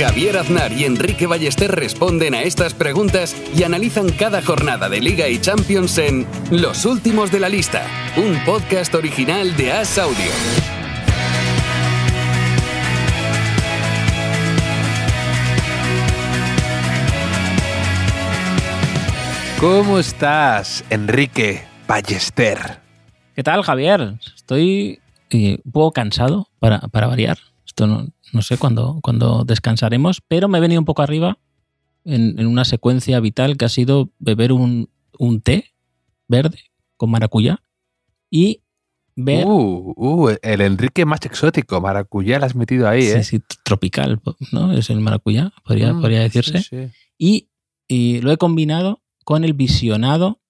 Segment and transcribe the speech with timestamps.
[0.00, 5.28] Javier Aznar y Enrique Ballester responden a estas preguntas y analizan cada jornada de Liga
[5.28, 7.84] y Champions en Los Últimos de la Lista,
[8.16, 10.16] un podcast original de As Audio.
[19.60, 22.80] ¿Cómo estás, Enrique Ballester?
[23.36, 24.14] ¿Qué tal, Javier?
[24.34, 27.36] Estoy eh, un poco cansado para, para variar.
[27.66, 31.38] Esto no, no sé cuándo, cuándo descansaremos, pero me he venido un poco arriba
[32.04, 35.72] en, en una secuencia vital que ha sido beber un, un té
[36.28, 36.58] verde
[36.96, 37.62] con maracuyá
[38.30, 38.62] y
[39.16, 39.44] ver...
[39.46, 43.24] Uh, uh, el Enrique más exótico, maracuyá, lo has metido ahí, sí, ¿eh?
[43.24, 44.20] sí, tropical,
[44.52, 44.72] ¿no?
[44.72, 46.60] Es el maracuyá, podría, Mm, podría decirse.
[46.62, 46.90] sí, sí.
[47.18, 47.48] Y,
[47.88, 50.40] y lo he combinado con el visionado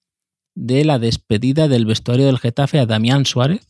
[0.54, 3.66] de la despedida del vestuario del Getafe a Damián Suárez,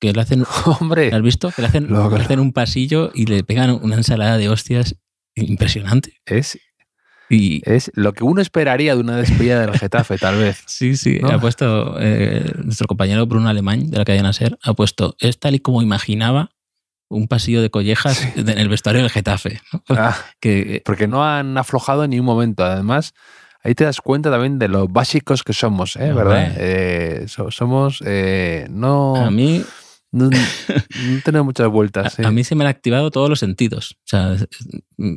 [0.00, 0.44] que le hacen
[0.80, 1.50] Hombre, ¿Lo has visto?
[1.52, 4.96] Que le hacen, le hacen un pasillo y le pegan una ensalada de hostias
[5.36, 6.20] impresionante.
[6.26, 6.58] es,
[7.28, 10.62] Y es lo que uno esperaría de una despedida del Getafe, tal vez.
[10.66, 11.28] sí, sí, ¿No?
[11.30, 15.54] ha puesto eh, nuestro compañero Bruno Alemán de la cadena Ser, ha puesto, es tal
[15.54, 16.50] y como imaginaba
[17.08, 19.60] un pasillo de collejas en el vestuario del Getafe.
[19.72, 19.82] ¿no?
[19.96, 22.64] Ah, Que, porque no han aflojado en ni un momento.
[22.64, 23.14] Además,
[23.64, 26.12] ahí te das cuenta también de lo básicos que somos, ¿eh?
[26.12, 26.52] ¿verdad?
[26.56, 28.02] Eh, so- somos.
[28.06, 29.64] eh, no, a mí,
[30.12, 32.14] no, no tenemos muchas vueltas.
[32.14, 32.22] sí.
[32.24, 33.96] a mí se me han activado todos los sentidos.
[34.04, 34.36] O sea,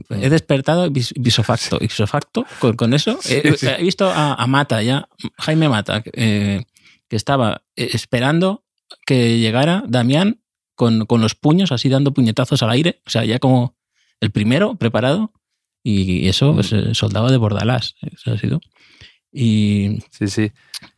[0.10, 1.80] he despertado vis- visofacto.
[1.80, 3.20] Visofacto, con, con eso.
[3.30, 3.68] He, Sí, sí.
[3.68, 5.08] he visto a, a Mata ya,
[5.40, 6.64] Jaime Mata, eh,
[7.09, 8.64] que estaba eh, esperando
[9.06, 10.42] que llegara Damián
[10.76, 13.02] con, con los puños, así dando puñetazos al aire.
[13.06, 13.76] O sea, ya como
[14.22, 15.32] el primero preparado.
[15.86, 17.96] Y eso, pues, eh, soldado de Bordalás.
[18.02, 18.62] Eso ha sido.
[19.36, 20.52] Y, Sí, sí.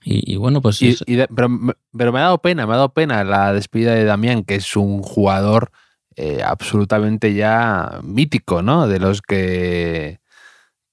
[0.04, 0.94] y- y bueno, pues Y-
[1.34, 4.44] pero, me- pero me ha dado pena, me ha dado pena la despedida de Damián,
[4.44, 5.72] que es un jugador
[6.18, 8.88] eh, absolutamente ya mítico, ¿no?
[8.88, 10.20] De los que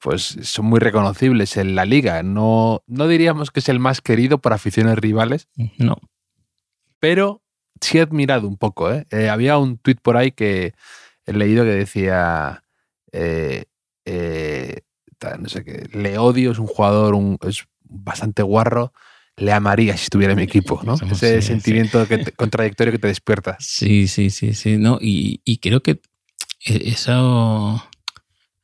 [0.01, 2.25] pues son muy reconocibles en la liga.
[2.25, 5.47] No, no diríamos que es el más querido por aficiones rivales,
[5.79, 5.97] no.
[6.99, 7.41] pero
[7.81, 8.93] sí he admirado un poco.
[8.93, 9.07] ¿eh?
[9.13, 10.75] Eh, había un tuit por ahí que
[11.27, 12.65] he leído que decía,
[13.13, 13.67] eh,
[15.41, 18.93] no sé qué, le odio, es un jugador, un- es bastante guarro,
[19.37, 20.97] le amaría si estuviera en mi equipo, ¿no?
[20.97, 23.57] Somos- Ese sí, sentimiento que te- contradictorio que te despierta.
[23.61, 24.77] Sí, sí, sí, sí.
[24.77, 26.01] No, y, y creo que
[26.65, 27.83] e- eso.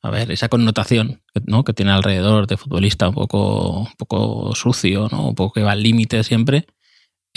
[0.00, 1.64] A ver, esa connotación ¿no?
[1.64, 5.28] que tiene alrededor de futbolista un poco, un poco sucio, ¿no?
[5.28, 6.66] un poco que va al límite siempre,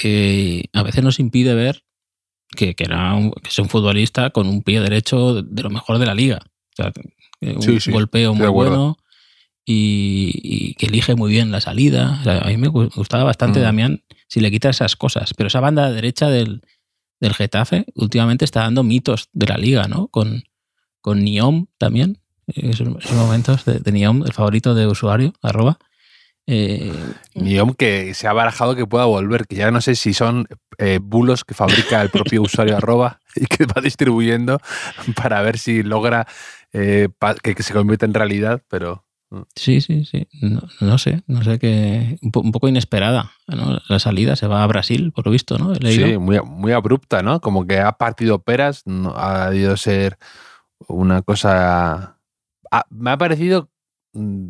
[0.04, 1.84] eh, a veces nos impide ver
[2.56, 5.70] que, que era un, que es un futbolista con un pie derecho de, de lo
[5.72, 6.40] mejor de la liga.
[6.44, 6.92] O sea,
[7.42, 8.98] eh, un Sí, sí, golpeo muy bueno
[9.66, 12.18] y, y que elige muy bien la salida.
[12.22, 13.64] O sea, a mí me gu- gustaba bastante Mm.
[13.64, 15.34] Damián si le quita esas cosas.
[15.36, 16.62] Pero esa banda derecha del,
[17.20, 20.08] del Getafe últimamente está dando mitos de la liga, ¿no?
[20.08, 20.44] Con,
[21.02, 22.18] con Niom también.
[22.48, 25.78] Esos, esos momentos de, de Niom, el favorito de usuario, arroba.
[26.48, 26.92] Eh,
[27.36, 30.48] Ni aun que se ha barajado que pueda volver, que ya no sé si son
[30.80, 34.60] eh, bulos que fabrica el propio usuario arroba y que va distribuyendo
[35.16, 36.28] para ver si logra
[36.74, 37.08] eh,
[37.44, 39.06] que, que se convierta en realidad, pero
[39.56, 40.28] sí, sí, sí.
[40.42, 42.18] No, no sé, no sé qué.
[42.22, 43.80] Un, po- un poco inesperada, ¿no?
[43.88, 45.74] La salida se va a Brasil, por lo visto, ¿no?
[45.76, 47.40] Sí, muy, muy abrupta, ¿no?
[47.42, 50.18] Como que ha partido peras, no, ha debido ser
[50.88, 52.18] una cosa...
[52.72, 53.70] Ah, me ha parecido,
[54.14, 54.50] mm,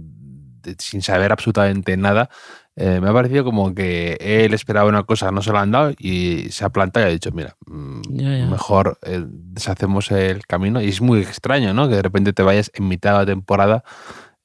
[0.77, 2.29] sin saber absolutamente nada,
[2.75, 5.91] eh, me ha parecido como que él esperaba una cosa, no se la han dado
[5.99, 8.45] y se ha plantado y ha dicho, mira, mm, Ya, ya.
[8.45, 10.81] mejor eh, deshacemos el camino.
[10.81, 11.89] Y es muy extraño, ¿no?
[11.89, 13.84] Que de repente te vayas en mitad de la temporada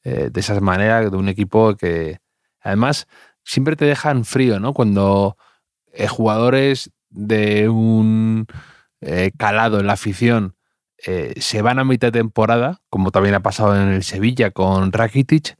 [0.09, 2.19] eh, de esas maneras, de un equipo que
[2.61, 3.09] además
[3.43, 4.73] siempre te dejan frío, ¿no?
[4.73, 5.37] Cuando
[5.93, 8.47] eh, jugadores de un
[9.01, 10.55] eh, calado en la afición
[10.99, 15.57] se van a mitad de temporada, como también ha pasado en el Sevilla con Rakitic,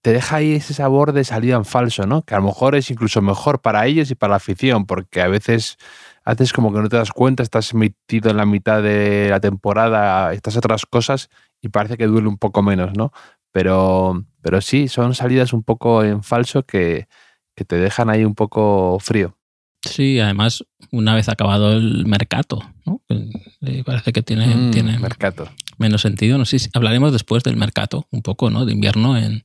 [0.00, 2.22] te deja ahí ese sabor de salida en falso, ¿no?
[2.22, 5.28] Que a lo mejor es incluso mejor para ellos y para la afición, porque a
[5.28, 5.76] veces
[6.24, 10.32] haces como que no te das cuenta, estás metido en la mitad de la temporada,
[10.32, 11.28] estás a otras cosas
[11.60, 13.12] y parece que duele un poco menos, ¿no?
[13.52, 17.06] Pero, pero sí, son salidas un poco en falso que,
[17.54, 19.36] que te dejan ahí un poco frío.
[19.84, 23.02] Sí, además, una vez acabado el mercado, ¿no?
[23.08, 25.48] Eh, Parece que tiene, Mm, tiene Mercato.
[25.78, 26.38] menos sentido.
[26.38, 28.64] No sé si hablaremos después del mercado, un poco, ¿no?
[28.64, 29.44] De invierno en,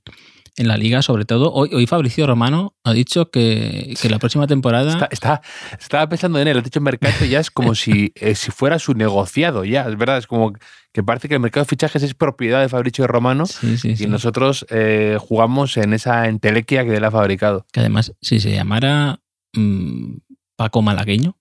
[0.57, 1.53] en la liga, sobre todo.
[1.53, 5.07] Hoy, hoy Fabricio Romano ha dicho que, que la próxima temporada.
[5.11, 5.41] Está,
[5.79, 8.93] estaba pensando en él, ha dicho mercado ya es como si, eh, si fuera su
[8.93, 10.53] negociado, ya, es verdad, es como
[10.91, 13.43] que parece que el mercado de fichajes es propiedad de Fabricio Romano
[13.83, 17.67] y nosotros eh, jugamos en esa entelequia que él ha fabricado.
[17.71, 19.19] Que además, si se llamara
[19.53, 20.15] mm,
[20.55, 21.36] Paco Malagueño,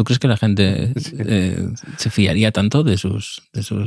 [0.00, 1.68] ¿Tú crees que la gente eh,
[1.98, 3.86] se fiaría tanto de sus, de sus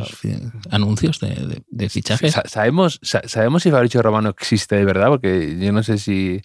[0.69, 2.35] anuncios de, de, fichajes?
[2.45, 6.39] sabemos, sabemos si Fabricio Romano existe de verdad, porque yo no sé si.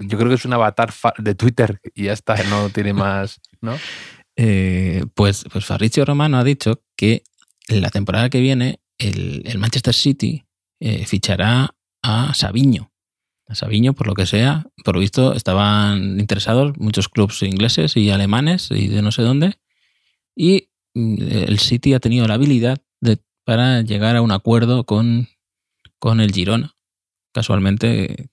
[0.00, 3.40] yo creo que es un avatar de Twitter y ya está, no tiene más.
[3.62, 3.78] ¿no?
[4.40, 7.24] Eh, pues, pues Fabricio Romano ha dicho que
[7.66, 10.44] la temporada que viene el, el Manchester City
[10.78, 11.74] eh, fichará
[12.04, 12.87] a Sabiño,
[13.54, 18.70] Sabiño, por lo que sea, por lo visto estaban interesados muchos clubes ingleses y alemanes
[18.70, 19.58] y de no sé dónde.
[20.36, 21.16] Y mm,
[21.48, 25.28] el City ha tenido la habilidad de, para llegar a un acuerdo con,
[25.98, 26.74] con el Girona.
[27.32, 28.30] Casualmente,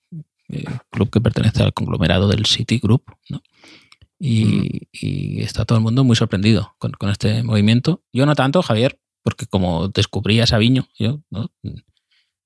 [0.48, 3.04] eh, club que pertenece al conglomerado del City Group.
[3.28, 3.42] ¿no?
[4.18, 8.02] Y, y, está todo el mundo muy sorprendido con, con, este movimiento.
[8.12, 11.50] Yo no tanto, Javier, porque como descubrí a Sabiño, yo ¿no?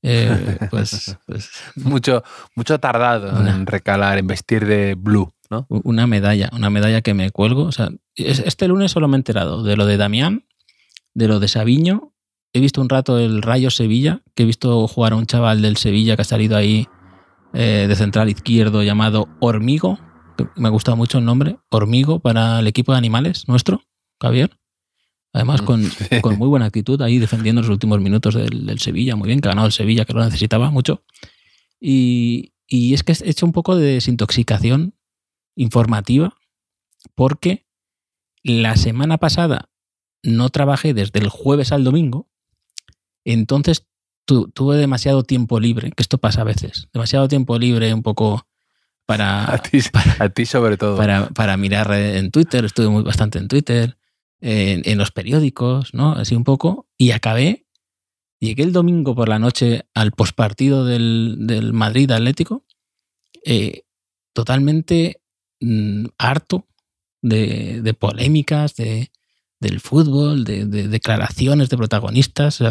[0.03, 2.23] Eh, pues, pues, mucho,
[2.55, 5.67] mucho tardado en recalar, en vestir de blue, ¿no?
[5.69, 7.65] Una medalla, una medalla que me cuelgo.
[7.65, 10.47] O sea, este lunes solo me he enterado de lo de Damián,
[11.15, 12.13] de lo de Sabiño.
[12.53, 15.77] He visto un rato el Rayo Sevilla, que he visto jugar a un chaval del
[15.77, 16.89] Sevilla que ha salido ahí
[17.53, 19.99] eh, de central izquierdo llamado Hormigo.
[20.57, 23.83] Me ha gustado mucho el nombre, Hormigo, para el equipo de animales nuestro,
[24.21, 24.60] Javier.
[25.33, 25.83] Además, con,
[26.23, 29.49] con, muy buena actitud ahí defendiendo los últimos minutos del, del, Sevilla, muy bien, que
[29.49, 31.05] ha ganado el Sevilla, que lo necesitaba mucho.
[31.79, 34.95] Y, y es que he hecho un poco de desintoxicación
[35.57, 36.37] informativa,
[37.15, 37.67] porque
[38.43, 39.71] la semana pasada
[40.23, 42.29] no trabajé desde el jueves al domingo,
[43.25, 43.87] entonces
[44.25, 48.47] tu, tuve demasiado tiempo libre, que esto pasa a veces, demasiado tiempo libre un poco
[49.07, 49.53] para...
[49.53, 50.97] A ti, para, a ti sobre todo.
[50.97, 54.00] Para, para mirar en Twitter, estuve muy bastante en Twitter
[54.41, 56.13] en, los periódicos, ¿no?
[56.13, 56.89] Así un poco.
[56.97, 57.67] Y acabé,
[58.41, 62.65] llegué el domingo por la noche al pospartido del, del Madrid Atlético,
[63.45, 63.83] eh,
[64.33, 65.23] totalmente
[65.61, 66.67] mm, harto
[67.23, 69.11] de, de polémicas, de,
[69.61, 72.63] del fútbol, de, de, declaraciones de protagonistas.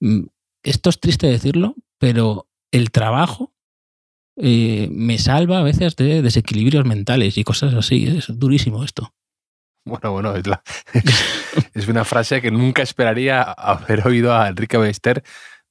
[0.00, 0.24] Mm,
[0.62, 3.54] esto es triste decirlo, pero el trabajo
[4.36, 8.06] eh, me salva a veces de desequilibrios mentales y cosas así.
[8.06, 9.12] Es durísimo esto.
[9.90, 10.62] Bueno, bueno, es, la,
[11.74, 15.22] es, una frase que nunca esperaría haber oído a Enrique Bester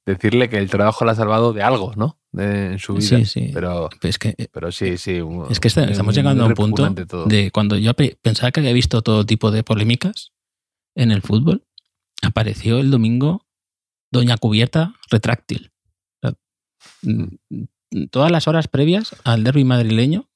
[0.06, 2.18] decirle que el trabajo le ha salvado de algo, ¿no?
[2.32, 3.18] De, en su vida.
[3.18, 3.50] Sí, sí.
[3.52, 5.20] Pero, es que, pero sí, sí.
[5.50, 6.88] Es que estamos llegando a un punto
[7.26, 10.32] de cuando yo pensaba que había visto todo tipo de polémicas
[10.94, 11.64] en el fútbol,
[12.22, 13.46] apareció el domingo
[14.10, 15.72] Doña Cubierta retráctil.
[18.10, 20.28] Todas las horas previas al derby madrileño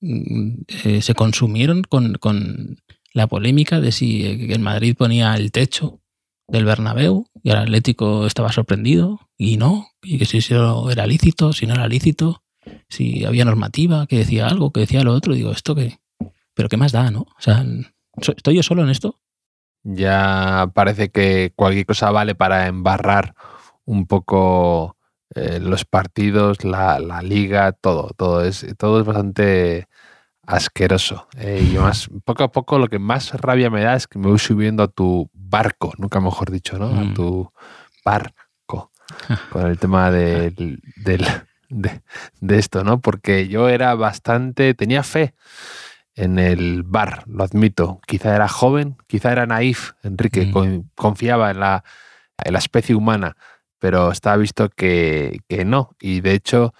[0.00, 2.78] eh, se consumieron con, con,
[3.14, 6.00] la polémica de si el Madrid ponía el techo
[6.48, 11.52] del Bernabéu y el Atlético estaba sorprendido y no, y que si eso era lícito,
[11.52, 12.42] si no era lícito,
[12.88, 15.98] si había normativa que decía algo, que decía lo otro, digo, esto que,
[16.54, 17.20] pero qué más da, ¿no?
[17.20, 17.64] O sea,
[18.16, 19.20] ¿estoy yo solo en esto?
[19.84, 23.34] Ya parece que cualquier cosa vale para embarrar
[23.84, 24.96] un poco
[25.34, 29.86] eh, los partidos, la, la, liga, todo, todo es, todo es bastante
[30.46, 31.28] asqueroso.
[31.36, 34.28] Eh, y más, poco a poco lo que más rabia me da es que me
[34.28, 36.86] voy subiendo a tu barco, nunca mejor dicho, ¿no?
[36.86, 37.50] A tu
[38.04, 38.90] barco.
[39.50, 40.54] Con el tema del,
[40.96, 41.26] del,
[41.68, 42.02] de,
[42.40, 43.00] de, esto, ¿no?
[43.00, 45.34] Porque yo era bastante, tenía fe
[46.14, 48.00] en el bar, lo admito.
[48.06, 50.90] Quizá era joven, quizá era naif, Enrique, mm.
[50.94, 51.84] confiaba en la,
[52.38, 53.36] en la especie humana,
[53.78, 55.96] pero estaba visto que, que no.
[56.00, 56.74] Y de hecho,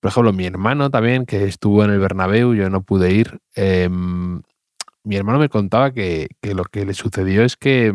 [0.00, 3.38] por ejemplo, mi hermano también, que estuvo en el Bernabéu, yo no pude ir.
[3.54, 3.88] Eh,
[5.06, 7.94] mi hermano me contaba que, que, lo que le sucedió es que,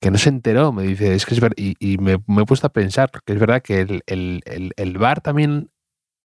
[0.00, 0.72] que no se enteró.
[0.72, 1.56] Me dice, es que es verdad.
[1.56, 5.70] Y, me, he puesto a pensar, porque es verdad que el, el, el, bar también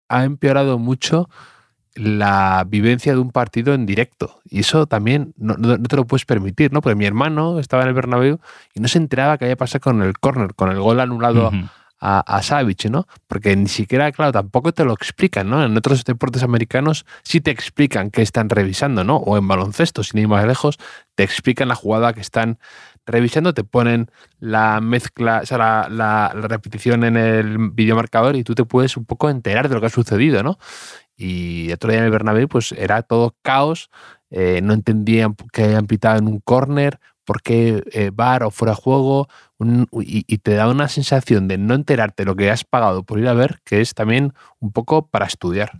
[0.08, 1.30] ha empeorado mucho
[1.94, 4.40] la vivencia de un partido en directo.
[4.46, 6.82] Y eso también no, no, te lo puedes permitir, ¿no?
[6.82, 8.40] Porque mi hermano estaba en el Bernabéu
[8.74, 11.52] y no se enteraba que había pasado con el córner, con el gol anulado.
[12.00, 13.08] A, Savage, ¿no?
[13.28, 15.64] Porque ni siquiera, claro, tampoco te lo explican, ¿no?
[15.64, 19.18] En otros deportes americanos sí te explican qué están revisando, ¿no?
[19.18, 20.78] O en baloncesto, sin ir más lejos,
[21.16, 22.60] te explican la jugada que están
[23.06, 28.66] revisando, te ponen la mezcla, o sea, la repetición en el videomarcador y tú te
[28.66, 30.58] puedes un poco enterar de lo que ha sucedido, ¿no?
[31.18, 33.90] Y otro día en el Bernabéu, pues era todo caos,
[34.30, 38.76] eh, no entendían que hayan pitado en un córner, por qué eh, bar o fuera
[38.76, 39.28] juego,
[40.02, 43.34] y, te da una sensación de no enterarte lo que has pagado por ir a
[43.34, 45.72] ver, que es también un poco para estudiar.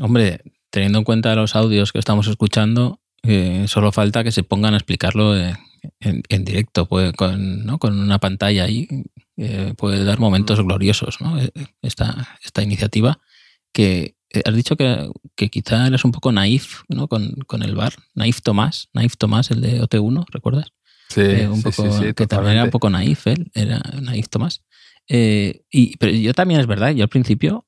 [0.00, 4.74] Hombre, teniendo en cuenta los audios que estamos escuchando, eh, solo falta que se pongan
[4.74, 7.78] a explicarlo en, directo, pues, con, ¿no?
[7.78, 8.86] con una pantalla ahí,
[9.36, 11.38] eh, puede dar momentos gloriosos, ¿no?
[11.82, 13.18] Esta, esta iniciativa
[13.72, 15.10] que eh, has dicho que,
[15.50, 17.08] quizá eres un poco naif ¿no?
[17.08, 17.94] con, el bar.
[18.14, 20.72] Naif Tomás, Naif Tomás, el de OT1, ¿recuerdas?
[21.08, 21.84] Sí, eh, un poco,
[22.14, 24.62] que también era un poco naif él, era Naif Tomás.
[25.08, 27.66] Eh, y, pero yo también es verdad, yo al principio,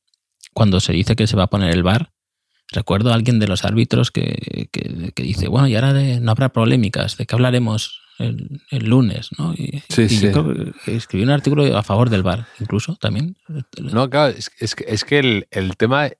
[0.52, 2.12] cuando se dice que se va a poner el bar,
[2.70, 4.68] recuerdo a alguien de los árbitros que,
[5.16, 9.30] dice, bueno, y ahora no habrá polémicas, ¿de qué hablaremos el, lunes?
[9.38, 9.54] ¿no?
[9.54, 10.30] Y, sí, sí.
[10.86, 13.36] escribí un artículo a favor del bar, incluso también.
[13.80, 16.10] No, claro, es, que, es que el, el, tema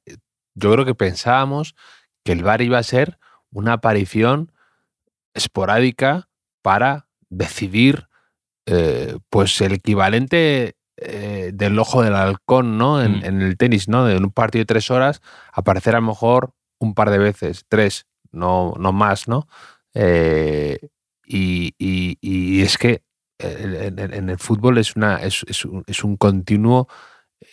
[0.55, 1.75] yo creo que pensábamos
[2.25, 3.19] que el VAR iba a ser
[3.51, 4.53] una aparición
[5.35, 6.29] esporádica
[6.63, 8.09] para decidir
[8.67, 12.97] eh, pues el equivalente eh, del ojo del halcón ¿no?
[12.97, 13.25] Mm.
[13.25, 14.05] En, el tenis, ¿no?
[14.05, 15.21] De un partido de tres horas,
[15.53, 19.49] aparecer a lo mejor un par de veces, tres, no, no más, ¿no?
[19.95, 20.79] Eh,
[21.25, 23.03] y, es que
[23.39, 26.89] en, el fútbol es, una, es, es un continuo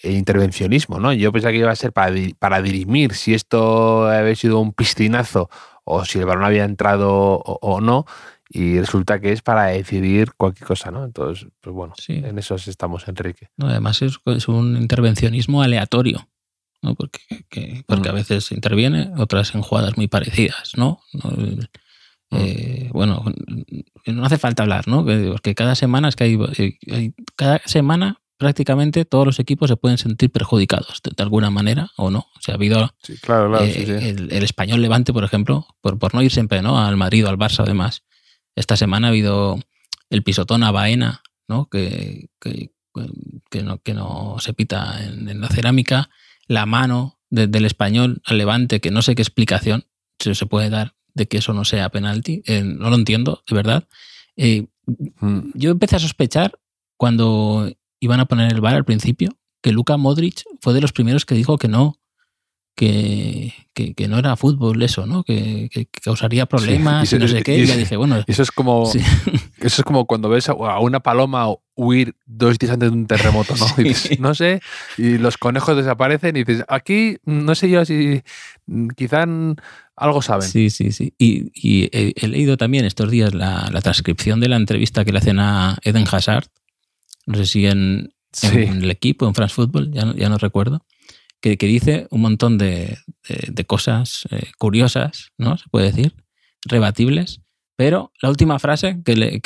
[0.04, 1.14] intervencionismo, ¿no?
[1.14, 5.50] Yo pensaba que iba a ser para, para dirimir si esto había sido un piscinazo
[5.84, 8.06] o si el balón había entrado o, no,
[8.48, 11.04] y resulta que es para decidir cualquier cosa, ¿no?
[11.04, 13.50] Entonces, pues bueno, en eso estamos, Enrique.
[13.58, 16.30] No, además es, un intervencionismo aleatorio,
[16.84, 16.94] ¿no?
[16.94, 17.22] Porque,
[17.88, 18.16] porque a mm.
[18.16, 21.02] veces interviene, otras en jugadas muy parecidas, ¿no?
[21.14, 21.60] Mm.
[22.32, 23.24] Eh, bueno,
[24.06, 25.04] no hace falta hablar, ¿no?
[25.04, 26.40] Porque cada semana es que hay,
[26.92, 32.10] hay cada semana prácticamente todos los equipos se pueden sentir perjudicados de, alguna manera o
[32.10, 32.20] no.
[32.20, 36.62] O sea, ha habido eh, el, español Levante, por ejemplo, por, por no ir siempre
[36.62, 36.80] ¿no?
[36.80, 38.04] al Madrid o al Barça, además.
[38.56, 39.60] Esta semana ha habido
[40.10, 41.68] el pisotón a Baena, ¿no?
[41.70, 42.72] Que, que,
[43.62, 46.10] no, que no se pita en, la cerámica,
[46.48, 49.86] la mano del español al Levante, que no sé qué explicación
[50.18, 52.42] se, se puede dar de que eso no sea penalti.
[52.46, 53.88] Eh, no lo entiendo, de verdad.
[54.38, 54.68] Eh,
[55.20, 55.52] mm.
[55.56, 56.58] Yo empecé a sospechar
[56.96, 57.70] cuando
[58.00, 61.36] iban a poner el bar al principio, que Luka Modric fue de los primeros que
[61.36, 62.00] dijo que no,
[62.80, 65.26] que, que, no era fútbol eso, ¿no?
[65.26, 65.70] Que,
[66.02, 67.58] causaría problemas y, no sé qué.
[67.58, 68.24] Y, dije, bueno.
[68.26, 68.90] Eso es como,
[69.60, 73.54] eso es como cuando ves a una paloma huir dos días antes de un terremoto,
[73.58, 73.66] ¿no?
[74.20, 74.62] no sé,
[74.98, 78.22] y los conejos desaparecen y dices, aquí no sé yo si
[78.96, 79.26] quizá
[79.98, 80.48] algo saben.
[80.48, 81.14] Sí, sí, sí.
[81.18, 85.40] Y, he, leído también estos días la, la, transcripción de la entrevista que le hacen
[85.40, 86.46] a Eden Hazard,
[87.30, 88.12] no sé si en,
[88.44, 90.84] el equipo, en France Football, ya no, ya no recuerdo,
[91.40, 92.98] que, dice un montón de,
[93.68, 95.58] cosas eh, curiosas, ¿no?
[95.58, 96.16] Se puede decir,
[96.66, 97.42] rebatibles.
[97.78, 99.40] Pero la última frase que,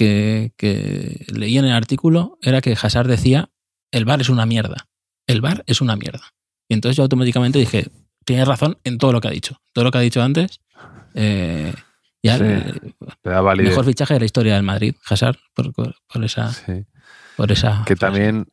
[0.57, 3.49] que, leí en el artículo era que Hazard decía,
[3.91, 4.87] el bar es una mierda.
[5.27, 6.33] El bar es una mierda.
[6.69, 7.89] Y entonces yo automáticamente dije,
[8.25, 9.61] tienes razón en todo lo que ha dicho.
[9.73, 10.61] Todo lo que ha dicho antes,
[11.13, 11.73] eh,
[12.23, 16.49] ya mejor fichaje de la historia del Madrid, Hazard, por, por esa...
[17.37, 17.83] Por esa.
[17.85, 18.47] Que también,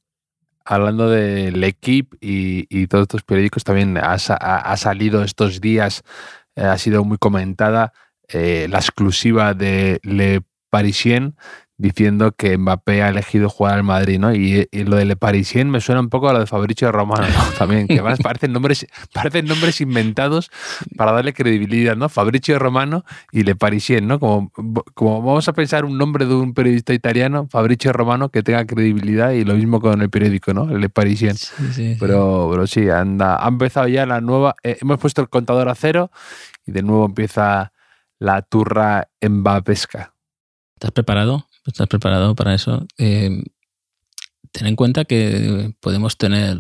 [0.65, 4.19] hablando del equipo y, todos estos periódicos, también ha,
[4.77, 6.03] salido estos días,
[6.57, 7.93] eh, ha sido muy comentada
[8.29, 11.37] eh, la exclusiva de Le Parisien
[11.81, 14.35] diciendo que Mbappé ha elegido jugar al Madrid, ¿no?
[14.35, 17.27] Y, lo de Le Parisien me suena un poco a lo de Fabricio Romano,
[17.59, 20.51] También, que además parecen nombres, parecen nombres inventados
[20.97, 22.11] para darle credibilidad, ¿no?
[22.11, 24.21] Fabricio Romano y Le Parisien, ¿no?
[24.21, 24.51] Como,
[24.93, 29.31] como vamos a pensar un nombre de un periodista italiano, Fabricio Romano, que tenga credibilidad
[29.31, 30.67] y lo mismo con el periódico, ¿no?
[30.67, 31.37] Le Parisien.
[31.99, 35.75] pero, pero sí, anda, ha empezado ya la nueva, eh, hemos puesto el contador a
[35.75, 36.11] cero
[36.67, 37.73] y de nuevo empieza
[38.19, 40.15] la turra embapesca.
[40.75, 41.50] ¿Estás preparado?
[41.67, 42.87] ¿Estás preparado para eso?
[42.99, 43.43] Eh,
[44.53, 46.59] ten en cuenta que podemos tener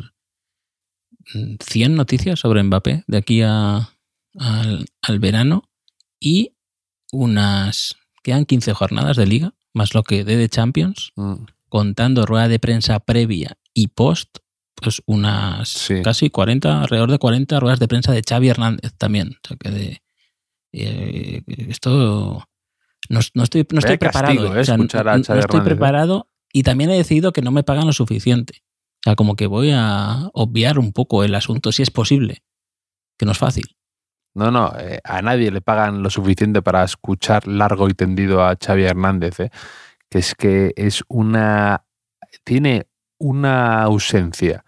[1.60, 3.98] 100 noticias sobre Mbappé de aquí al,
[5.18, 5.64] verano
[6.18, 6.54] y
[7.12, 7.96] unas.
[8.22, 11.34] Quedan 15 jornadas de liga, más lo que dé de Champions, mm.
[11.68, 14.38] contando rueda de prensa previa y post,
[14.74, 19.38] pues unas casi 40, alrededor de 40 ruedas de prensa de Xavi Hernández también.
[19.42, 20.02] O sea que de,
[20.72, 22.46] eh, esto
[23.08, 24.56] no, estoy, no estoy preparado.
[24.56, 24.64] ¿eh?
[24.76, 25.64] no, estoy ¿eh?
[25.64, 28.62] preparado y también he decidido que no me pagan lo suficiente.
[28.98, 32.42] O sea, como que voy a obviar un poco el asunto, si es posible,
[33.18, 33.76] que no es fácil.
[34.34, 38.56] No, no, eh, a nadie le pagan lo suficiente para escuchar largo y tendido a
[38.56, 39.38] Xavi Hernández,
[40.08, 41.84] que es que es una.
[42.44, 42.86] tiene
[43.18, 44.64] una ausencia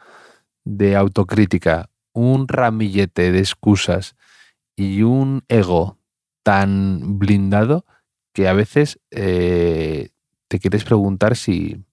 [0.65, 4.17] de autocrítica, un ramillete de excusas
[4.77, 5.99] y un ego
[6.43, 7.87] tan blindado
[8.33, 10.11] que a veces eh,
[10.49, 11.85] te quieres preguntar si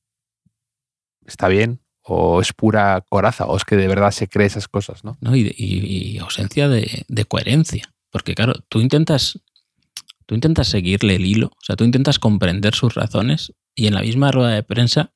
[1.25, 5.03] está bien o es pura coraza o es que de verdad se cree esas cosas,
[5.03, 5.17] ¿no?
[5.21, 7.93] no y, y, y, ausencia de, de, coherencia.
[8.09, 9.39] Porque claro, tú intentas,
[10.25, 14.01] tú intentas seguirle el hilo, o sea, tú intentas comprender sus razones y en la
[14.01, 15.13] misma rueda de prensa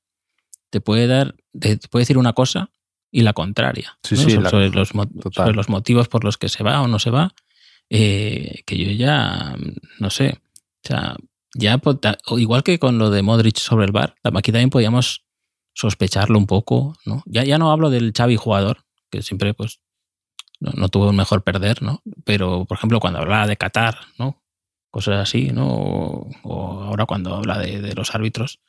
[0.69, 2.69] te puede dar, te puede decir una cosa
[3.11, 3.97] y la contraria.
[4.03, 4.21] Sí, ¿no?
[4.21, 6.99] sí, sobre, la, sobre, los, sobre, los, motivos por los que se va o no
[6.99, 7.33] se va.
[7.89, 9.55] Eh, que yo ya,
[9.99, 10.39] no sé,
[10.83, 11.15] o sea,
[11.55, 11.79] ya,
[12.37, 15.23] igual que con lo de Modric sobre el bar, aquí también podíamos
[15.73, 17.23] sospecharlo un poco, ¿no?
[17.25, 19.79] Ya, ya no hablo del Xavi jugador, que siempre pues
[20.59, 22.01] no, no, tuvo un mejor perder, ¿no?
[22.25, 24.41] Pero, por ejemplo, cuando hablaba de Qatar, ¿no?
[24.91, 25.67] Cosas así, ¿no?
[26.43, 28.59] O, ahora cuando habla de, de los árbitros,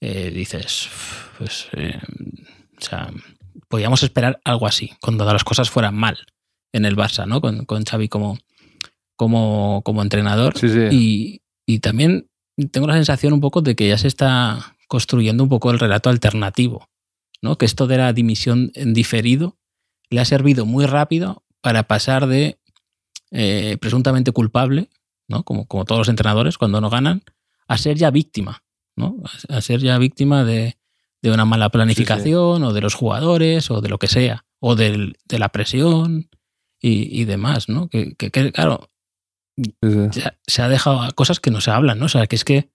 [0.00, 0.88] eh, dices,
[1.38, 2.00] pues, eh,
[2.78, 3.10] o sea,
[3.68, 6.18] podíamos esperar algo así, cuando las cosas fueran mal
[6.72, 7.40] en el Barça, ¿no?
[7.40, 8.38] Con, con Xavi como,
[9.18, 10.56] como, como entrenador.
[10.56, 10.88] Sí, sí.
[10.92, 12.30] Y, y también
[12.70, 16.08] tengo la sensación un poco de que ya se está construyendo un poco el relato
[16.08, 16.88] alternativo,
[17.42, 17.58] ¿no?
[17.58, 19.58] Que esto de la dimisión en diferido
[20.08, 22.60] le ha servido muy rápido para pasar de
[23.32, 24.88] eh, presuntamente culpable,
[25.26, 25.42] ¿no?
[25.42, 27.22] Como, como todos los entrenadores cuando no ganan,
[27.66, 28.62] a ser ya víctima,
[28.96, 29.16] ¿no?
[29.48, 30.78] A ser ya víctima de,
[31.22, 32.68] de una mala planificación sí, sí.
[32.68, 36.30] o de los jugadores o de lo que sea, o del, de la presión
[36.80, 37.88] y, y, demás, ¿no?
[37.88, 38.88] Que, que, que claro,
[39.64, 39.74] sí,
[40.12, 42.06] se, se, ha dejado cosas que no se hablan, ¿no?
[42.06, 42.70] O sea, que es que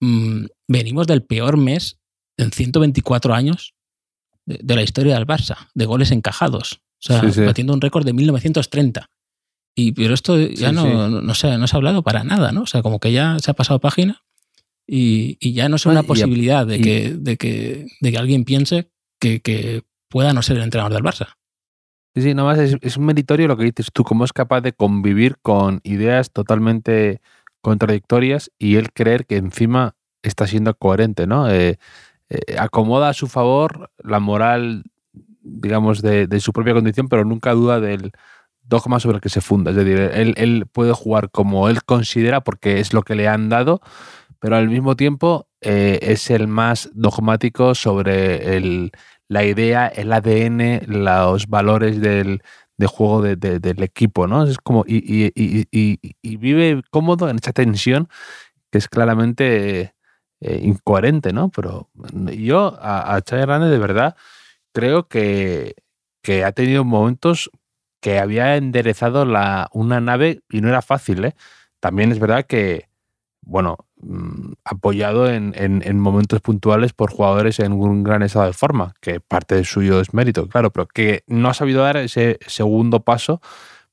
[0.00, 1.98] mmm, venimos del peor mes
[2.36, 3.74] en 124 años
[4.46, 6.80] de, de, la historia del Barça, de goles encajados.
[7.00, 9.10] O sea, batiendo un récord de 1930.
[9.76, 12.62] Y, pero esto ya no, no, se, no se ha hablado para nada, ¿no?
[12.62, 14.24] O sea, como que ya se ha pasado página
[14.84, 18.90] y, y ya no es una posibilidad de que, de, que, de que alguien piense
[19.20, 21.36] que, que pueda no ser el entrenador del Barça.
[22.18, 25.38] Sí, sí, nada es, un meritorio lo que dices tú, cómo es capaz de convivir
[25.40, 27.20] con ideas totalmente
[27.60, 31.48] contradictorias y él creer que encima está siendo coherente, ¿no?
[31.48, 31.78] Eh,
[32.28, 34.82] eh, acomoda a su favor la moral,
[35.42, 38.10] digamos, de, su propia condición, pero nunca duda del
[38.64, 39.70] dogma sobre el que se funda.
[39.70, 43.48] Es decir, él, él puede jugar como él considera porque es lo que le han
[43.48, 43.80] dado,
[44.40, 48.90] pero al mismo tiempo eh, es el más dogmático sobre el,
[49.28, 52.42] la idea, el ADN, los valores del,
[52.78, 54.44] de juego de, de, del equipo, ¿no?
[54.44, 55.32] Es como, y, y,
[55.70, 58.08] y, y, vive cómodo en esa tensión
[58.70, 59.94] que es claramente
[60.40, 61.50] eh, incoherente, ¿no?
[61.50, 61.90] Pero
[62.36, 64.16] yo a, a de verdad
[64.72, 65.74] creo que,
[66.22, 67.50] que ha tenido momentos
[68.00, 71.34] que había enderezado la, una nave y no era fácil, ¿eh?
[71.80, 72.88] También es verdad que,
[73.42, 73.87] bueno,
[74.64, 79.20] apoyado en, en, en, momentos puntuales por jugadores en un gran estado de forma, que
[79.20, 83.40] parte de suyo es mérito, claro, pero que no ha sabido dar ese segundo paso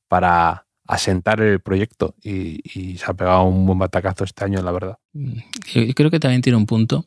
[0.08, 4.70] para asentar el proyecto y, y se ha pegado un buen batacazo este año, la
[4.70, 4.98] verdad.
[5.12, 5.38] Mm,
[5.74, 7.06] yo creo que también tiene un punto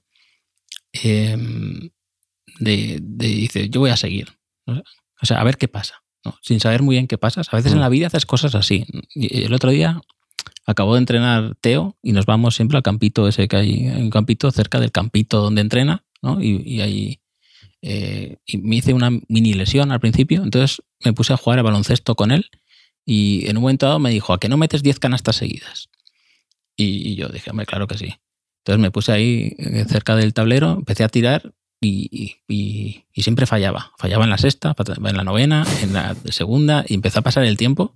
[0.92, 1.38] eh,
[2.60, 6.04] de, de, dice, yo voy a seguir, o sea, a ver qué pasa.
[6.26, 6.36] ¿no?
[6.42, 7.42] sin saber muy bien qué pasa.
[7.50, 7.76] A veces mm.
[7.76, 8.86] en la vida haces cosas así.
[9.14, 10.02] Y el otro día
[10.66, 14.52] acabó de entrenar Teo y nos vamos siempre al campito ese que hay, un campito
[14.52, 16.42] cerca del campito donde entrena, ¿no?
[16.42, 17.20] Y, y ahí
[17.82, 22.16] eh, me hice una mini lesión al principio, entonces me puse a jugar a baloncesto
[22.16, 22.50] con él
[23.06, 25.90] y en un momento dado me dijo, ¿a que no metes 10 canastas seguidas?
[26.76, 28.16] Y, yo dije, hombre, claro que sí.
[28.60, 33.92] Entonces me puse ahí eh, cerca del tablero, empecé a tirar y, y, siempre fallaba.
[33.98, 37.58] Fallaba en la sexta, en la novena, en la segunda, y empezó a pasar el
[37.58, 37.96] tiempo.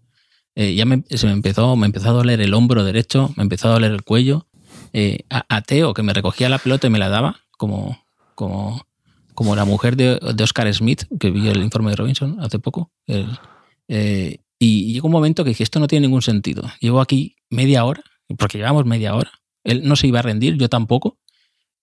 [0.56, 3.70] Eh, ya me, se me empezó, me empezó a doler el hombro derecho, me empezó
[3.70, 4.48] a doler el cuello.
[4.94, 8.86] Eh, a, Teo, que me recogía la pelota y me la daba, como, como,
[9.34, 12.92] como la mujer de, de Oscar Smith, que vi el informe de Robinson hace poco.
[13.08, 16.64] Eh, y llegó un momento que dije, esto no tiene ningún sentido.
[16.80, 18.04] Llevo aquí media hora,
[18.38, 19.32] porque llevamos media hora.
[19.64, 21.18] Él no se iba a rendir, yo tampoco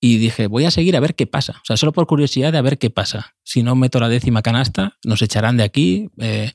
[0.00, 1.58] y dije, voy a seguir a ver qué pasa.
[1.58, 3.34] O sea, solo por curiosidad de a ver qué pasa.
[3.44, 6.52] Si no meto la décima canasta, nos echarán de aquí, eh,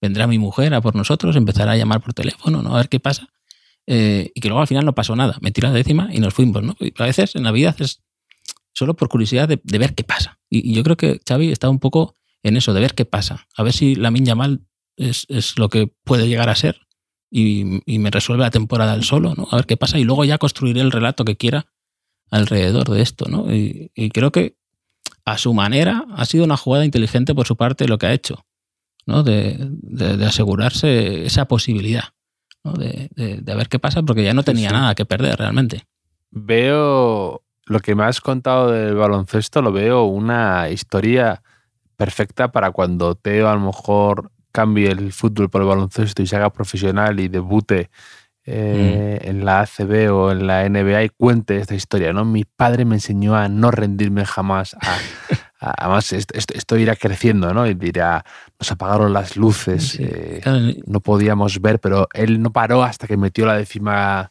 [0.00, 2.74] vendrá mi mujer a por nosotros, empezará a llamar por teléfono, ¿no?
[2.74, 3.28] A ver qué pasa.
[3.86, 5.38] Eh, y que luego al final no pasó nada.
[5.40, 6.76] Metí la décima y nos fuimos, ¿no?
[6.98, 8.02] A veces en la vida es
[8.72, 10.38] solo por curiosidad de, ver qué pasa.
[10.48, 13.46] Y, yo creo que Xavi está un poco en eso, de ver qué pasa.
[13.56, 16.86] A ver si la Minya Mal es, es lo que puede llegar a ser
[17.30, 19.48] y, y me resuelve la temporada el solo, ¿no?
[19.50, 21.66] A ver qué pasa y luego ya construiré el relato que quiera
[22.30, 23.52] alrededor de esto, ¿no?
[23.54, 24.56] Y, creo que
[25.24, 28.46] a su manera ha sido una jugada inteligente por su parte lo que ha hecho,
[29.08, 29.22] ¿no?
[29.22, 32.04] De, de, de asegurarse esa posibilidad,
[32.62, 32.74] ¿no?
[32.74, 34.80] De, de, ver qué pasa, porque ya no tenía sí, sí.
[34.80, 35.86] nada que perder realmente.
[36.30, 41.42] Veo lo que me has contado del baloncesto, lo veo una historia
[41.96, 46.36] perfecta para cuando Teo a lo mejor cambie el fútbol por el baloncesto y se
[46.36, 47.88] haga profesional y debute
[48.44, 52.26] eh, en la ACB o en la NBA y cuente esta historia, ¿no?
[52.26, 54.76] Mi padre me enseñó a no rendirme jamás.
[55.58, 57.66] además, esto, irá creciendo, ¿no?
[57.66, 58.24] Y dirá,
[58.58, 60.40] nos apagaron las luces, eh,
[60.86, 64.30] no podíamos ver, pero él no paró hasta que metió la décima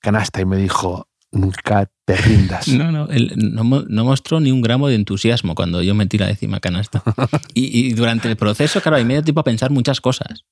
[0.00, 2.68] canasta y me dijo, nunca te rindas.
[2.80, 6.60] No, no, él no, mostró ni un gramo de entusiasmo cuando yo metí la décima
[6.60, 7.02] canasta.
[7.54, 10.44] y, durante el proceso, claro, hay medio tiempo a pensar muchas cosas.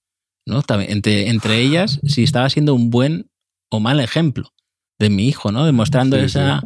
[0.47, 0.63] ¿no?
[0.69, 3.31] Entre, entre ellas, si estaba siendo un buen
[3.71, 4.55] o mal ejemplo
[4.99, 5.67] de mi hijo, ¿no?
[5.67, 6.63] Demostrando esa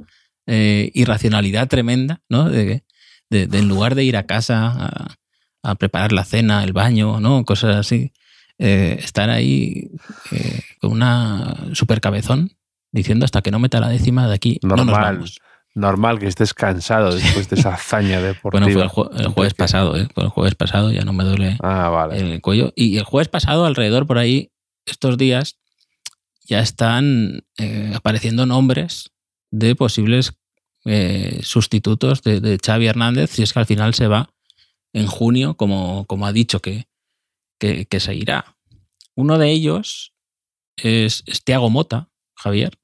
[0.47, 2.49] eh, irracionalidad tremenda, ¿no?
[2.49, 2.85] De,
[3.33, 5.17] en lugar de ir a casa
[5.63, 7.45] a, preparar la cena, el baño, ¿no?
[7.45, 8.13] Cosas así,
[8.59, 9.91] eh, estar ahí
[10.33, 12.53] eh, con una super cabezón
[12.91, 15.41] diciendo hasta que no meta la décima de aquí normal, no nos vamos.
[15.75, 18.67] Normal que estés cansado después de esa hazaña deportiva.
[18.67, 20.07] Bueno, fue el, jueves pasado, ¿eh?
[20.17, 22.73] el jueves pasado, ya no me duele ah, el cuello.
[22.77, 24.53] Y el jueves pasado, alrededor por ahí,
[24.85, 25.59] estos días,
[26.45, 29.13] ya están eh, apareciendo nombres
[29.51, 30.35] de posibles
[30.85, 34.33] eh, sustitutos de, Xavi Hernández, si es que al final se va
[34.93, 36.87] en junio, como, como ha dicho que,
[37.59, 38.57] que, se irá.
[39.15, 40.13] Uno de ellos
[40.77, 42.79] es, Tiago Mota, Javier,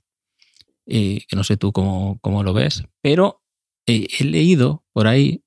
[0.86, 3.42] que no sé tú cómo, lo ves, pero
[3.86, 5.42] eh, he leído por ahí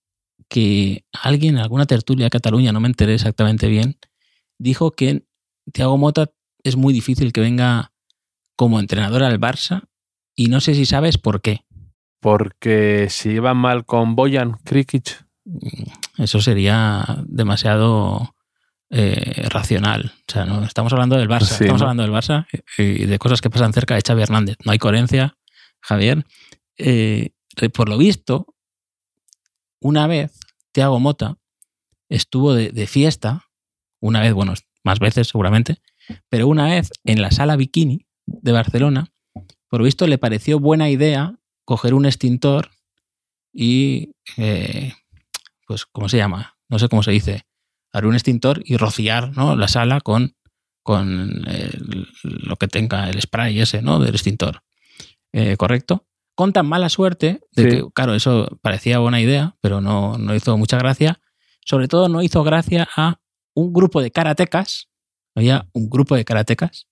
[0.50, 3.98] que alguien en alguna tertulia de Cataluña, no me enteré exactamente bien,
[4.60, 5.26] dijo que
[5.72, 6.32] Thiago Mota
[6.64, 7.94] es muy difícil que venga
[8.56, 9.88] como entrenador al Barça
[10.36, 11.66] y no sé si sabes por qué.
[12.22, 15.26] Porque si iba mal con Boyan Krikic.
[16.18, 18.36] Eso sería demasiado
[18.90, 20.14] eh, racional.
[20.28, 22.46] O sea, no estamos hablando del Barça, estamos hablando del Barça
[22.78, 24.58] y de cosas que pasan cerca de Xavi Hernández.
[24.64, 25.36] No hay coherencia,
[25.82, 26.26] Javier.
[26.78, 27.32] Eh,
[27.74, 28.54] por lo visto,
[29.82, 30.38] una vez
[30.72, 31.38] Tiago Mota
[32.10, 33.46] estuvo de, fiesta,
[34.00, 34.54] una vez, bueno,
[34.84, 35.78] más veces seguramente,
[36.30, 39.12] pero una vez en la sala bikini de Barcelona,
[39.70, 41.40] por lo visto le pareció buena idea
[41.72, 42.70] coger un extintor
[43.54, 44.92] y, eh,
[45.66, 46.58] pues, ¿cómo se llama?
[46.68, 47.46] No sé cómo se dice
[47.94, 49.56] abrir un extintor y rociar ¿no?
[49.56, 50.36] la sala con,
[50.84, 51.46] con
[52.24, 54.00] lo que tenga el spray ese ¿no?
[54.00, 54.64] del extintor.
[55.32, 56.06] Eh, ¿Correcto?
[56.36, 60.58] Con tan mala suerte de que, claro, eso parecía buena idea, pero no, no hizo
[60.58, 61.22] mucha gracia.
[61.66, 63.22] Sobre todo no hizo gracia a
[63.54, 64.90] un grupo de karatecas,
[65.36, 66.90] había un grupo de karatecas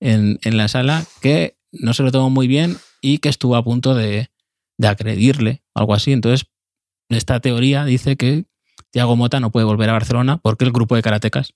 [0.00, 3.62] en, en, la sala que no se lo tomó muy bien y que estuvo a
[3.62, 4.30] punto de,
[4.78, 6.12] de agredirle, algo así.
[6.12, 6.48] Entonces,
[7.08, 8.46] esta teoría dice que
[8.90, 11.54] Tiago Mota no puede volver a Barcelona porque el grupo de karatecas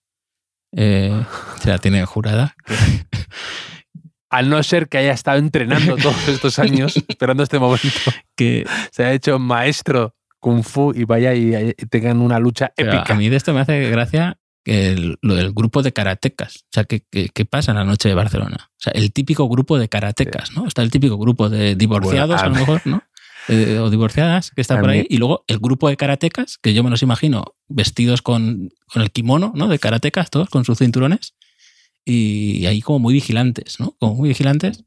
[0.77, 1.25] eh,
[1.61, 2.55] se la tiene jurada.
[4.31, 7.89] Al no ser que haya estado entrenando todos estos años, esperando este momento,
[8.37, 13.07] que se ha hecho maestro kung fu y vaya y, tengan una lucha épica.
[13.09, 16.65] A mí de esto me hace gracia lo del grupo de karatecas.
[16.65, 18.71] O sea, ¿qué, pasa en la noche de Barcelona?
[18.71, 20.67] O sea, el típico grupo de karatecas, ¿no?
[20.67, 23.03] Está el típico grupo de divorciados, a, lo mejor, ¿no?
[23.49, 25.07] Eh, o divorciadas que está por ahí.
[25.09, 29.53] Y luego el grupo de karatecas, que yo me los imagino vestidos con, el kimono,
[29.57, 29.67] ¿no?
[29.67, 31.35] De karatecas, todos con sus cinturones.
[32.05, 33.97] Y ahí como muy vigilantes, ¿no?
[33.99, 34.85] Como muy vigilantes.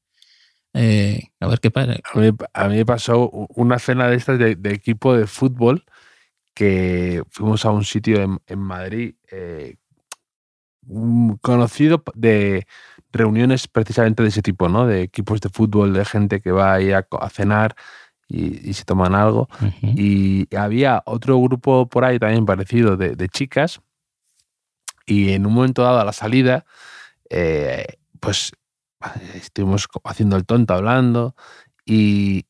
[0.75, 1.95] Eh, a ver qué pasa.
[2.53, 5.83] A mí, me pasó una cena de estas de, equipo de fútbol
[6.53, 9.75] que fuimos a un sitio en, Madrid eh,
[11.41, 12.67] conocido de
[13.11, 14.85] reuniones precisamente de ese tipo, ¿no?
[14.85, 17.75] De equipos de fútbol, de gente que va ahí a, a cenar
[18.27, 19.47] y, se toman algo.
[19.81, 23.81] Y había otro grupo por ahí también parecido de, chicas.
[25.05, 26.65] Y en un momento dado a la salida,
[27.29, 27.85] eh,
[28.19, 28.51] pues
[29.35, 31.35] estuvimos haciendo el tonto hablando
[31.85, 32.45] y,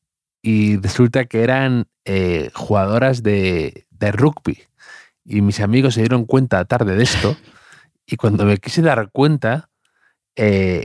[0.82, 4.58] resulta que eran eh, jugadoras de, rugby.
[5.24, 7.36] Y mis amigos se dieron cuenta tarde de esto.
[8.06, 9.70] Y cuando me quise dar cuenta,
[10.36, 10.84] eh,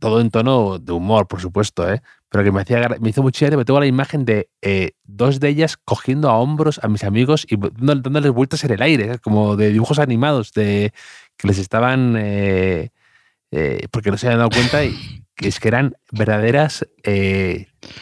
[0.00, 2.02] todo en tono de humor, por supuesto, ¿eh?
[2.28, 5.50] pero que me, hacía, me hizo mucha gracia, tengo la imagen de eh, dos de
[5.50, 9.18] ellas cogiendo a hombros a mis amigos y dándoles vueltas en el aire, ¿eh?
[9.20, 10.92] como de dibujos animados, de
[11.36, 12.14] que les estaban,
[13.92, 16.86] porque no se habían dado cuenta y que es que eran verdaderas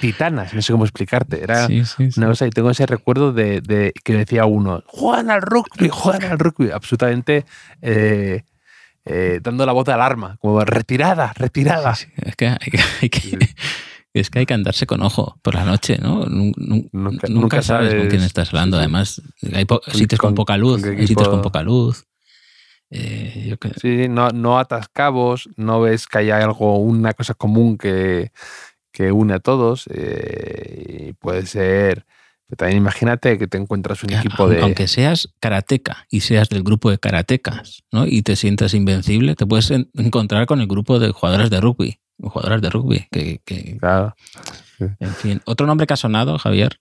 [0.01, 1.43] titanas, no sé cómo explicarte.
[1.43, 1.69] Era
[2.17, 6.39] una cosa y tengo ese recuerdo de, que decía uno, juegan al rugby, juegan al
[6.39, 7.45] rugby, absolutamente...
[9.41, 11.93] dando la voz de alarma, como retirada, retirada.
[11.93, 13.39] es que hay que,
[14.21, 16.25] es que hay que andarse con ojo por la noche, ¿no?
[16.27, 18.79] Nunca, sabes, con quién estás hablando.
[18.79, 19.21] Además,
[19.53, 22.06] hay sitios con, poca luz, hay sitios con poca luz.
[22.91, 28.31] Eh, sí, no, no atas cabos, no ves que hay algo, una cosa común que,
[28.93, 29.89] que une a todos.
[29.93, 32.07] Eh, puede ser
[32.47, 34.63] Pero también imagínate que te encuentras un equipo de.
[34.63, 38.07] Aunque seas karateca y seas del grupo de karatecas, ¿no?
[38.07, 41.99] Y te sientas invencible, te puedes encontrar con el grupo de jugadores de rugby.
[42.19, 43.09] Jugadores de rugby.
[43.11, 44.15] Que, claro.
[44.79, 45.43] En fin.
[45.45, 46.79] Otro nombre que ha sonado, Javier,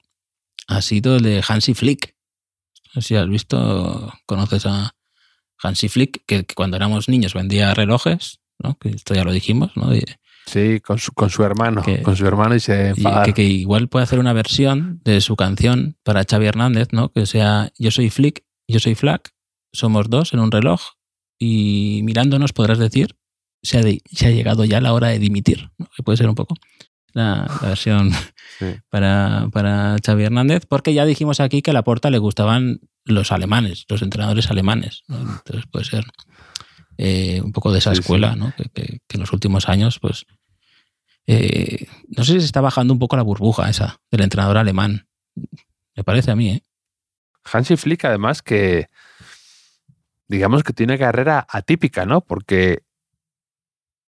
[0.67, 2.15] ha sido el de Hansi Flick.
[2.93, 4.94] No sé si has visto, conoces a
[5.65, 8.77] Hansi Flick, que, cuando éramos niños vendía relojes, ¿no?
[8.77, 9.89] Que esto ya lo dijimos, ¿no?
[10.45, 12.93] Sí, con su, con su hermano, con su hermano y se
[13.33, 17.09] que, igual puede hacer una versión de su canción para Xavi Hernández, ¿no?
[17.09, 19.33] Que sea Yo soy Flick, yo soy Flack,
[19.73, 20.81] somos dos en un reloj
[21.39, 23.17] y mirándonos podrás decir
[23.63, 26.55] se ha, se ha llegado ya la hora de dimitir, que puede ser un poco
[27.13, 28.11] la, versión
[28.89, 33.31] para, para Xavi Hernández, porque ya dijimos aquí que a la Porta le gustaban los
[33.31, 36.05] alemanes, los entrenadores alemanes, entonces puede ser
[36.97, 38.53] eh, un poco de esa escuela, ¿no?
[38.73, 40.25] Que, en los últimos años, pues,
[41.27, 45.07] eh, no sé si se está bajando un poco la burbuja esa del entrenador alemán.
[45.95, 46.63] Me parece a mí, ¿eh?
[47.43, 48.89] Hansi Flick, además, que
[50.27, 52.21] digamos que tiene carrera atípica, ¿no?
[52.21, 52.83] Porque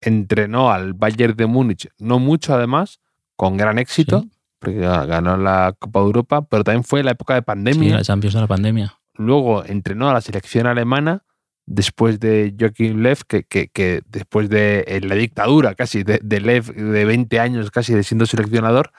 [0.01, 2.99] entrenó al Bayern de Múnich, no mucho además,
[3.35, 4.25] con gran éxito,
[4.61, 7.89] porque ganó la Copa de Europa, pero también fue la época de pandemia.
[7.89, 8.93] Sí, la Champions de la pandemia.
[9.15, 11.23] Luego entrenó a la selección alemana
[11.65, 17.39] después de Joachim Lev, que, que, después de la dictadura casi de, Lev de 20
[17.39, 18.91] años casi de siendo seleccionador,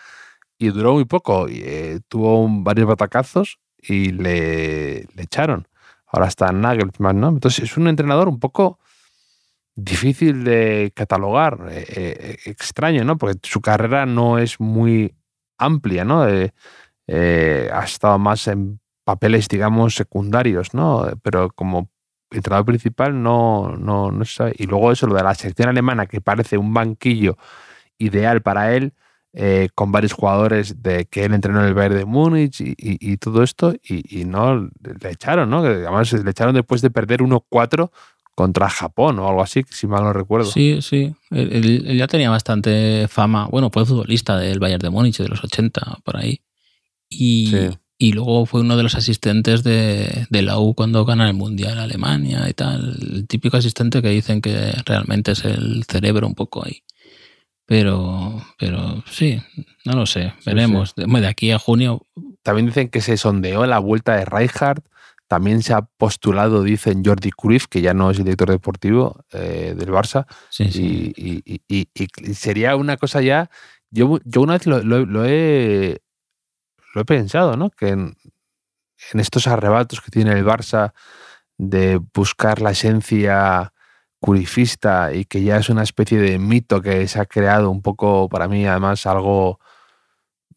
[0.58, 1.48] y duró muy poco.
[1.48, 5.68] Y, eh, tuvo varios batacazos y le, le, echaron.
[6.08, 7.28] Ahora está Nagelsmann, ¿no?
[7.28, 8.80] Entonces es un entrenador un poco
[9.76, 13.16] difícil de catalogar, eh, eh, extraño, ¿no?
[13.16, 15.14] Porque su carrera no es muy
[15.64, 16.22] amplia, ¿no?
[16.22, 21.08] ha estado más en papeles, digamos, secundarios, ¿no?
[21.22, 21.90] Pero como
[22.30, 24.54] entrenador principal no, no, no sabe.
[24.58, 27.36] Y luego eso, lo de la selección alemana, que parece un banquillo
[27.98, 28.94] ideal para él,
[29.34, 33.42] eh, con varios jugadores de que él entrenó en el Bayern de Múnich y, todo
[33.42, 35.58] esto, y, no le echaron, ¿no?
[35.60, 37.90] además le echaron después de perder 1-4
[38.34, 40.50] contra Japón o algo así, si mal no recuerdo.
[40.50, 41.14] Sí, sí.
[41.30, 43.46] Él, ya tenía bastante fama.
[43.46, 46.40] Bueno, fue futbolista del Bayern de Múnich de los 80, por ahí.
[47.08, 47.52] Y,
[47.98, 52.48] y luego fue uno de los asistentes de, la U cuando gana el Mundial Alemania
[52.48, 52.96] y tal.
[53.00, 56.82] El típico asistente que dicen que realmente es el cerebro un poco ahí.
[57.64, 59.40] Pero, pero sí,
[59.84, 60.94] no lo sé, veremos.
[60.96, 62.06] De, aquí a junio.
[62.42, 64.82] También dicen que se sondeó la vuelta de Rijkaard.
[65.32, 69.74] También se ha postulado, dicen Jordi Cruyff, que ya no es el director deportivo eh,
[69.74, 70.26] del Barça.
[70.50, 71.10] Sí, sí.
[71.16, 73.48] Y, sería una cosa ya.
[73.90, 76.02] Yo, yo una vez lo he
[76.92, 77.70] lo he pensado, ¿no?
[77.70, 78.14] Que en,
[79.14, 80.92] estos arrebatos que tiene el Barça
[81.56, 83.72] de buscar la esencia
[84.20, 88.28] curifista y que ya es una especie de mito que se ha creado un poco
[88.28, 89.60] para mí además algo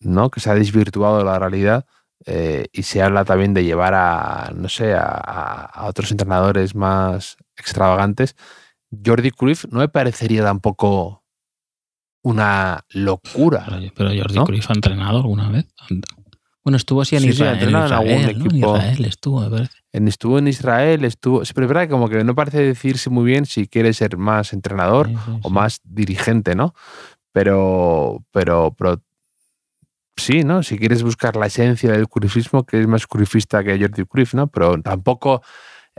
[0.02, 1.86] no que se ha desvirtuado de la realidad
[2.26, 8.36] eh, y se habla también de llevar a no sé a, otros entrenadores más extravagantes
[9.06, 11.24] Jordi Cruyff no me parecería tampoco
[12.24, 15.68] una locura pero, Jordi Cruyff ha entrenado alguna vez
[16.66, 17.60] bueno, estuvo así en Israel.
[17.62, 18.50] en, Israel, equipo.
[18.50, 19.78] en Israel estuvo, me parece.
[19.94, 21.44] En, estuvo en Israel, estuvo.
[21.54, 24.52] pero es verdad que como que no parece decirse muy bien si quiere ser más
[24.52, 25.12] entrenador
[25.44, 26.74] o más dirigente, ¿no?
[27.32, 29.00] Pero, pero, pero
[30.16, 30.64] sí, ¿no?
[30.64, 34.48] Si quieres buscar la esencia del curifismo, que es más curifista que Jordi Cruyff, ¿no?
[34.48, 35.42] Pero tampoco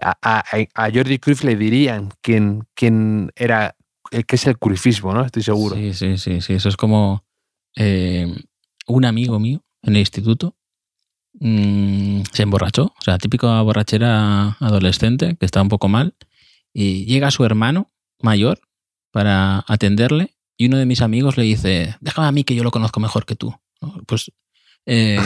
[0.01, 3.77] a, Jordi Cruyff le dirían quién, quién era,
[4.11, 5.25] qué es el curifismo, ¿no?
[5.25, 5.77] Estoy seguro.
[5.77, 6.55] Sí, sí, sí, sí.
[6.55, 7.25] Eso es como
[7.77, 8.35] eh,
[8.87, 10.57] un amigo mío en el instituto,
[11.35, 16.15] mm, se emborrachó, o sea, típica borrachera adolescente que está un poco mal,
[16.73, 18.61] y llega su hermano mayor
[19.13, 22.71] para atenderle y uno de mis amigos le dice, déjame a mí que yo lo
[22.71, 23.55] conozco mejor que tú.
[24.07, 24.31] Pues
[24.87, 25.19] eh,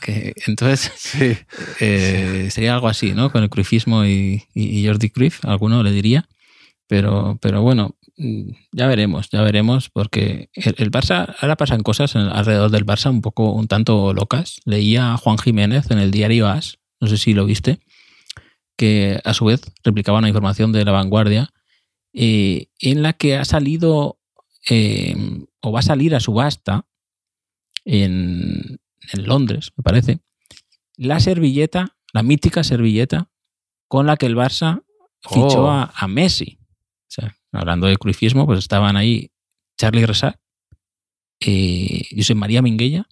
[0.00, 0.90] que, entonces
[1.80, 3.30] eh, sería algo así, ¿no?
[3.30, 6.28] Con el cruifismo y, y, Jordi Cruyff, alguno le diría.
[6.88, 12.70] Pero, pero bueno, Mm, ya veremos, ya veremos, porque el, Barça, ahora pasan cosas alrededor
[12.70, 14.60] del Barça un poco, un tanto locas.
[14.64, 17.80] Leía a Juan Jiménez en el diario AS, no sé si lo viste,
[18.76, 21.50] que a su vez replicaba una información de la vanguardia,
[22.12, 24.18] eh, en la que ha salido
[25.60, 26.86] o va a salir a subasta
[27.84, 28.80] en,
[29.12, 30.20] en Londres, me parece,
[30.96, 33.30] la servilleta, la mítica servilleta
[33.88, 34.82] con la que el Barça
[35.20, 35.70] fichó oh.
[35.70, 36.58] a Messi
[37.52, 39.30] hablando de cruifismo, pues estaban ahí
[39.78, 40.38] Charlie Resac,
[41.40, 43.06] eh, José María Minguella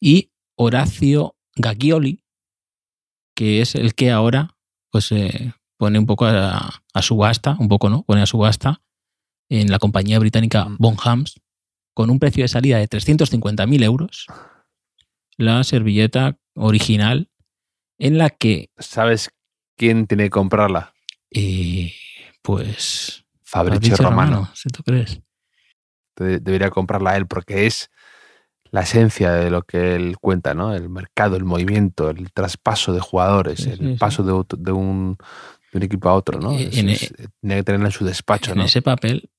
[0.00, 2.24] y Horacio Gaggioli,
[3.34, 4.56] que es el que ahora
[4.90, 8.80] pues eh, pone un poco a, subasta, un poco no, pone a subasta
[9.48, 10.76] en la compañía británica mm.
[10.78, 11.40] Bonhams
[11.94, 14.26] con un precio de salida de 350.000 euros.
[15.36, 17.30] la servilleta original
[17.98, 18.70] en la que...
[18.78, 19.30] ¿Sabes
[19.76, 20.92] quién tiene que comprarla?
[21.30, 21.92] Eh,
[22.42, 23.24] pues...
[23.42, 24.50] Fabricio, Romano.
[24.54, 25.20] si tú crees.
[26.16, 27.90] debería comprarla él porque es
[28.72, 30.74] la esencia de lo que él cuenta, ¿no?
[30.74, 35.16] El mercado, el movimiento, el traspaso de jugadores, el paso de, un,
[35.72, 36.52] equipo a otro, ¿no?
[36.58, 39.30] Eh, tiene que tenerla en su despacho, en ese papel,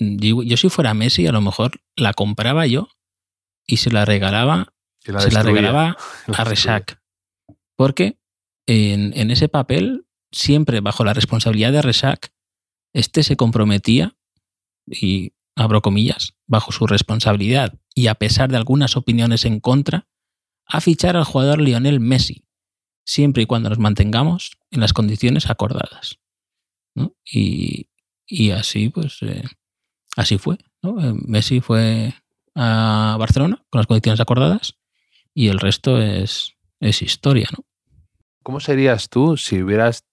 [0.00, 2.88] yo, yo, si fuera Messi, a lo mejor la compraba yo
[3.66, 5.96] y se la regalaba, se la regalaba
[6.36, 7.00] a Resac.
[7.76, 8.18] Porque
[8.66, 12.32] en, en, ese papel, siempre bajo la responsabilidad de Resac,
[12.94, 14.16] este se comprometía,
[14.86, 20.08] y abro comillas, bajo su responsabilidad y a pesar de algunas opiniones en contra,
[20.66, 22.44] a fichar al jugador Lionel Messi,
[23.04, 26.18] siempre y cuando nos mantengamos en las condiciones acordadas.
[27.24, 27.88] Y,
[28.50, 29.42] así, pues, eh,
[30.16, 30.58] así fue.
[30.82, 32.14] Eh, Messi fue
[32.54, 34.74] a Barcelona con las condiciones acordadas
[35.34, 37.48] y el resto es, es historia.
[37.56, 37.64] ¿no?
[38.42, 40.04] ¿Cómo serías tú si hubieras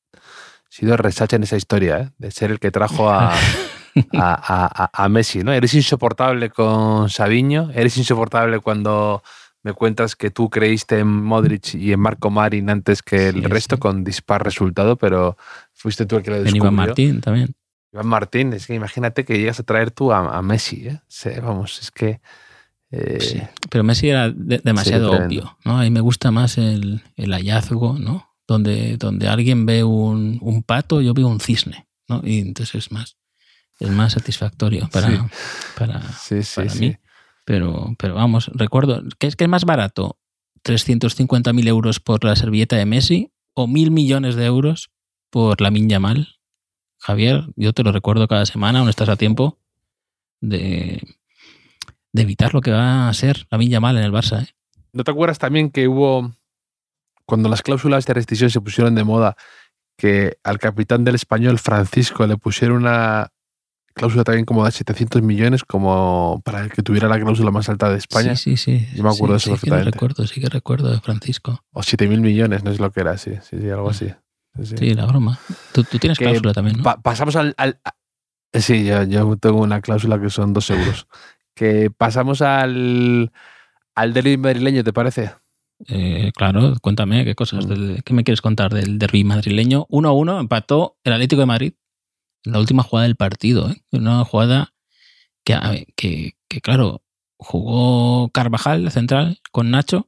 [0.70, 2.10] sido resacha en esa historia, ¿eh?
[2.18, 3.34] de ser el que trajo a,
[4.14, 5.52] a, Messi, ¿no?
[5.52, 9.24] Eres insoportable con Sabiño, eres insoportable cuando
[9.64, 13.78] me cuentas que tú creíste en Modric y en Marco Marin antes que el resto
[13.78, 15.38] con dispar resultado, pero
[15.74, 16.62] fuiste tú el que lo descubrió.
[16.62, 17.56] En Iván Martín también.
[17.94, 21.40] Iván Martín, es que imagínate que llegas a traer tú a, Messi, ¿eh?
[21.42, 22.22] vamos, es que...
[22.92, 25.80] Eh, pero Messi era demasiado obvio, ¿no?
[25.80, 28.28] A mí me gusta más el, hallazgo, ¿no?
[28.48, 32.22] Donde, donde alguien ve un, un, pato, yo veo un cisne, ¿no?
[32.24, 33.20] Y entonces es más
[33.80, 35.30] es más satisfactorio para,
[35.78, 36.02] para,
[36.80, 36.96] mí.
[37.46, 40.20] Pero, pero vamos, recuerdo, ¿qué es, que es más barato?
[40.64, 44.92] ¿350.000 euros por la servilleta de Messi o mil millones de euros
[45.30, 46.39] por la Minya Mal?
[47.00, 49.58] Javier, yo te lo recuerdo cada semana, aún estás a tiempo
[50.42, 51.02] de,
[52.12, 54.44] de evitar lo que va a ser la Minya Mal en el Barça.
[54.44, 54.48] ¿eh?
[54.94, 56.32] ¿No te acuerdas también que hubo,
[57.26, 59.36] cuando las cláusulas de restricción se pusieron de moda,
[59.98, 63.32] que al capitán del español Francisco le pusieron una,
[64.00, 67.98] cláusula también como de 700 millones como para que tuviera la cláusula más alta de
[67.98, 68.36] España.
[68.36, 68.88] Sí, sí, sí.
[68.96, 69.92] Yo me acuerdo de eso sí perfectamente.
[69.92, 71.64] Que recuerdo, sí que recuerdo de Francisco.
[71.72, 74.12] O 7.000 millones, no es lo que era, sí, sí, sí algo así.
[74.64, 75.40] Sí, la broma.
[75.74, 77.02] Tú, tienes cláusula también, ¿no?
[77.02, 77.56] pasamos al...
[78.54, 81.08] sí, yo, yo, tengo una cláusula que son dos euros.
[81.56, 83.32] que pasamos al,
[83.96, 85.32] al derby madrileño, ¿te parece?
[85.88, 88.00] Eh, claro, cuéntame qué cosas, mm.
[88.04, 89.88] ¿qué me quieres contar del derby madrileño?
[89.90, 91.74] 1-1, empató el Atlético de Madrid
[92.44, 93.70] la última jugada del partido.
[93.70, 93.82] ¿eh?
[93.92, 94.74] Una jugada
[95.44, 97.04] que, que, claro,
[97.38, 100.08] jugó Carvajal, central, con Nacho.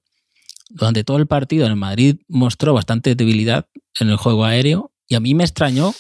[0.74, 3.68] Durante todo el partido el Madrid mostró bastante debilidad
[4.00, 5.94] en el juego aéreo y a mí me extrañó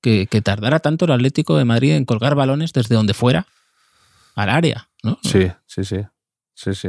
[0.00, 3.46] que, tardara tanto el Atlético de Madrid en colgar balones desde donde fuera
[4.36, 4.88] al área.
[5.02, 5.18] ¿no?
[5.22, 5.98] Sí, sí, sí.
[6.54, 6.88] Sí, sí.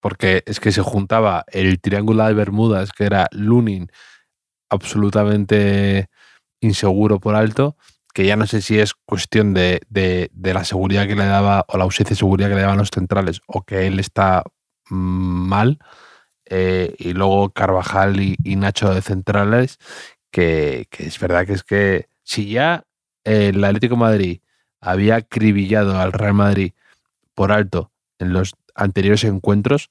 [0.00, 3.90] Porque es que se juntaba el triángulo de Bermudas, que era Lunin,
[4.68, 6.08] absolutamente
[6.60, 7.76] inseguro por alto,
[8.14, 9.80] que ya no sé si es cuestión de,
[10.32, 13.40] la seguridad que le daba o la ausencia de seguridad que le daban los centrales
[13.46, 14.42] o que él está
[14.90, 15.78] mal.
[16.46, 19.78] Eh, y luego Carvajal y, Nacho de centrales,
[20.30, 22.84] que, es verdad que es que si ya
[23.24, 24.40] el Atlético Madrid
[24.80, 26.72] había acribillado al Real Madrid
[27.34, 29.90] por alto en los anteriores encuentros,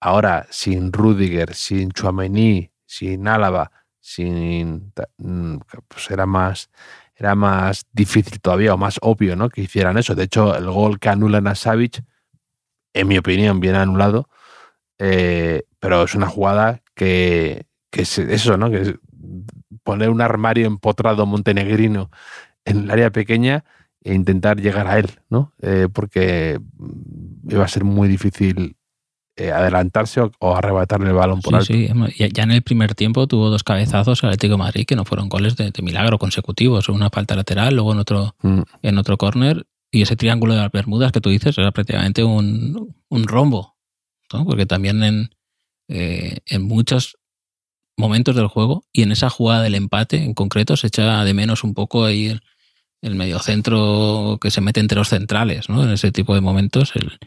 [0.00, 5.56] ahora sin Rudiger, sin Chuamení, sin Álava, sin mm,
[5.88, 6.68] pues era más
[7.16, 9.48] era más difícil todavía o más obvio ¿no?
[9.48, 10.14] que hicieran eso.
[10.14, 12.02] De hecho, el gol que anulan a Savic,
[12.92, 14.28] en mi opinión, bien anulado,
[15.06, 18.70] eh, pero es una jugada que, que, es eso, ¿no?
[18.70, 18.94] Que es
[19.82, 22.10] poner un armario empotrado montenegrino
[22.64, 23.64] en el área pequeña
[24.02, 25.52] e intentar llegar a él, ¿no?
[25.60, 26.58] Eh, porque
[27.48, 28.76] iba a ser muy difícil
[29.36, 32.06] eh, adelantarse o, arrebatarle el balón por sí, alto.
[32.12, 35.04] Sí, ya en el primer tiempo tuvo dos cabezazos al Atlético de Madrid que no
[35.04, 38.62] fueron goles de, milagro consecutivos, una falta lateral, luego en otro, mm.
[38.82, 42.94] en otro córner, y ese triángulo de las Bermudas que tú dices era prácticamente un,
[43.10, 43.73] rombo,
[44.44, 45.30] porque también en,
[45.88, 47.18] eh, en muchos
[47.96, 51.62] momentos del juego y en esa jugada del empate en concreto se echa de menos
[51.62, 52.42] un poco ahí el,
[53.04, 55.84] el mediocentro que se mete entre los centrales, ¿no?
[55.84, 57.18] En ese tipo de momentos, el,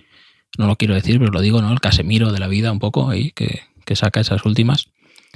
[0.58, 1.72] no lo quiero decir, pero lo digo, ¿no?
[1.72, 3.62] El Casemiro de la vida un poco ahí, que,
[3.96, 4.88] saca esas últimas.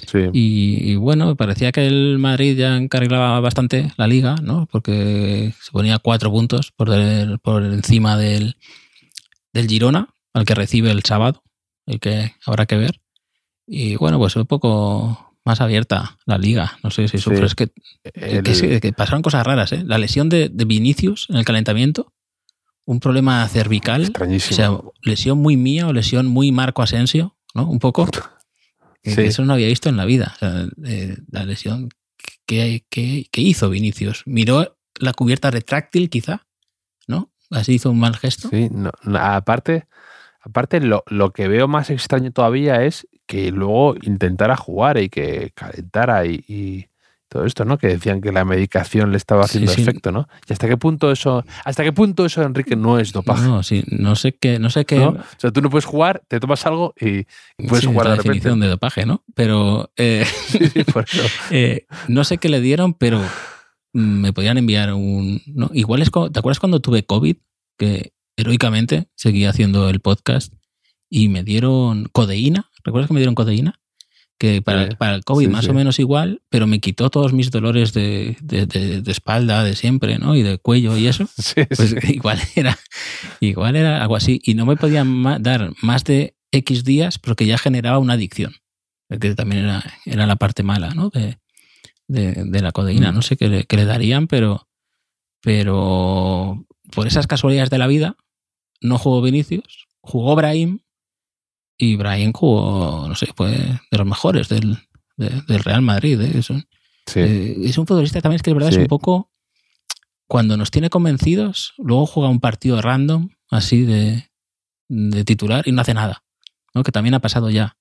[0.08, 0.20] Sí.
[0.34, 4.68] Y, bueno, parecía que el Madrid ya encarrilaba bastante la liga, ¿no?
[4.72, 6.90] Porque se ponía cuatro puntos por,
[7.42, 8.58] por encima del,
[9.54, 11.44] del Girona, al que recibe el sábado,
[11.86, 13.02] el que habrá que ver.
[13.68, 16.78] Y bueno, pues un poco más abierta la liga.
[16.84, 17.70] No sé si sufres que,
[18.14, 19.84] que, pasaron cosas raras, ¿eh?
[19.86, 22.14] La lesión de, de Vinicius en el calentamiento
[22.86, 24.02] un problema cervical.
[24.02, 24.54] Extrañísimo.
[24.54, 27.68] O sea, lesión muy mía o lesión muy Marco Asensio, ¿no?
[27.70, 28.06] Un poco.
[28.08, 28.20] Que-
[29.04, 29.22] que Sí.
[29.22, 30.34] Eso no había visto en la vida.
[30.36, 31.90] O sea, eh, la lesión
[32.46, 34.24] que, que- que hizo Vinicius.
[34.26, 36.46] Miró la cubierta retráctil, quizá,
[37.08, 37.32] ¿no?
[37.50, 38.50] Así hizo un mal gesto.
[38.50, 39.88] Sí, no, aparte,
[40.42, 45.52] aparte lo, lo que veo más extraño todavía es que luego intentara jugar y que
[45.56, 46.88] calentara y, y
[47.32, 47.78] todo esto, ¿no?
[47.78, 49.82] Que decían que la medicación le estaba haciendo sí.
[49.82, 50.28] efecto, ¿no?
[50.50, 53.44] Y hasta qué punto eso, hasta qué punto eso, Enrique, no es dopaje.
[53.44, 54.98] No, sí, no sé qué, no sé qué.
[54.98, 55.12] ¿no?
[55.12, 57.26] O sea, tú no puedes jugar, te tomas algo y,
[57.70, 58.40] puedes sí, jugar la de repente.
[58.40, 59.24] definición de dopaje, ¿no?
[59.34, 60.26] Pero eh,
[60.94, 61.24] por eso.
[61.52, 63.22] eh, no sé qué le dieron, pero
[63.94, 65.42] me podían enviar un.
[65.48, 65.70] ¿no?
[65.74, 66.12] Igual es.
[66.12, 67.38] ¿Te acuerdas cuando tuve COVID?
[67.78, 70.54] Que heroicamente seguía haciendo el podcast
[71.10, 72.70] y me dieron codeína.
[72.84, 73.80] ¿Recuerdas que me dieron codeína?
[74.40, 75.70] Que para, Sí, para el COVID sí, más sí.
[75.72, 79.76] o menos igual, pero me quitó todos mis dolores de, de- de- de espalda de
[79.76, 80.36] siempre, ¿no?
[80.36, 81.28] Y de cuello y eso.
[81.38, 81.96] Sí, Pues sí.
[82.16, 82.78] igual era,
[83.40, 84.42] igual era algo así.
[84.44, 88.56] Y no me podían dar más de X días porque ya generaba una adicción.
[89.20, 91.10] Que también era, era la parte mala, ¿no?
[91.10, 91.38] De,
[92.08, 93.12] de- de la codeína.
[93.12, 93.16] Mm.
[93.16, 94.68] No sé qué le, qué le darían, pero,
[95.42, 98.16] pero por esas casualidades de la vida,
[98.82, 100.80] no jugó Vinicius, jugó Brahim
[101.78, 104.78] y Brahim jugó, no sé, fue de los mejores del,
[105.18, 106.20] de- del Real Madrid.
[106.22, 106.32] ¿eh?
[106.38, 106.66] Es un-
[107.08, 107.20] Sí.
[107.20, 108.76] eh, es un futbolista también es que de verdad Sí.
[108.76, 109.32] es un poco
[110.28, 114.30] cuando nos tiene convencidos, luego juega un partido random así de,
[114.88, 116.24] de titular y no hace nada,
[116.74, 116.84] ¿no?
[116.84, 117.78] Que también ha pasado ya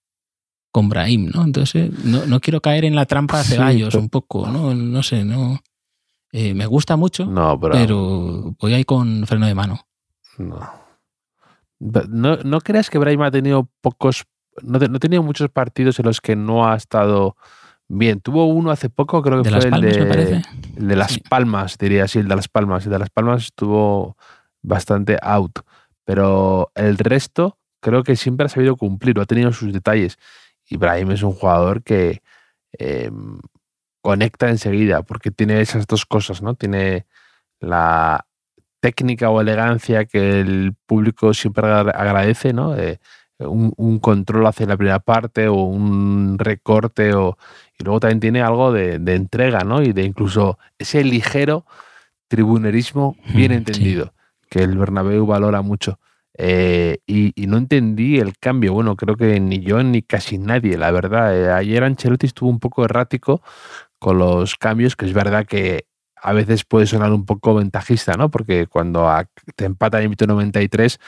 [0.73, 1.45] con Brahim, ¿no?
[1.45, 4.75] Entonces no, no quiero caer en la trampa Sí, Ceballos pero- un poco, ¿no?
[4.75, 5.61] No sé, no.
[6.33, 9.81] Eh, me gusta mucho, No, pero, pero voy ahí con freno de mano.
[10.39, 10.61] no.
[12.09, 12.37] no.
[12.37, 14.25] No creas que Brahim ha tenido pocos,
[14.63, 17.37] no, no ha tenido muchos partidos en los que no ha estado
[17.89, 18.21] bien.
[18.21, 20.43] Tuvo uno hace poco, creo que De fue Las el de, me parece.
[20.77, 21.21] el de Las Sí.
[21.29, 22.85] Palmas, diría así, el de Las Palmas.
[22.87, 24.17] El de Las Palmas estuvo
[24.63, 25.61] bastante out,
[26.05, 30.17] pero el resto creo que siempre ha sabido cumplir, o ha tenido sus detalles.
[30.69, 32.23] Y Brahim es un jugador que
[32.79, 33.11] eh,
[34.03, 36.55] conecta enseguida, porque tiene esas dos cosas, ¿no?
[36.55, 37.07] Tiene
[37.61, 38.27] la
[38.81, 42.77] técnica o elegancia que el público siempre agra- agradece, ¿no?
[42.77, 42.99] Eh,
[43.39, 47.39] un, un control hacia la primera parte o un recorte o
[47.79, 49.83] y luego también tiene algo de, de entrega, ¿no?
[49.83, 51.65] Y de incluso ese ligero
[52.29, 54.13] tribunerismo bien Mm, entendido,
[54.49, 55.99] que el Bernabéu valora mucho.
[56.39, 58.73] Eh, y, y no entendí el cambio.
[58.73, 61.37] Bueno, creo que ni yo ni casi nadie, la verdad.
[61.37, 63.43] Eh, ayer Ancelotti estuvo un poco errático
[64.01, 65.87] con los cambios, que es verdad que
[66.23, 68.31] a veces puede sonar un poco ventajista, ¿no?
[68.31, 69.09] Porque cuando
[69.57, 70.99] te empata en el minuto 93,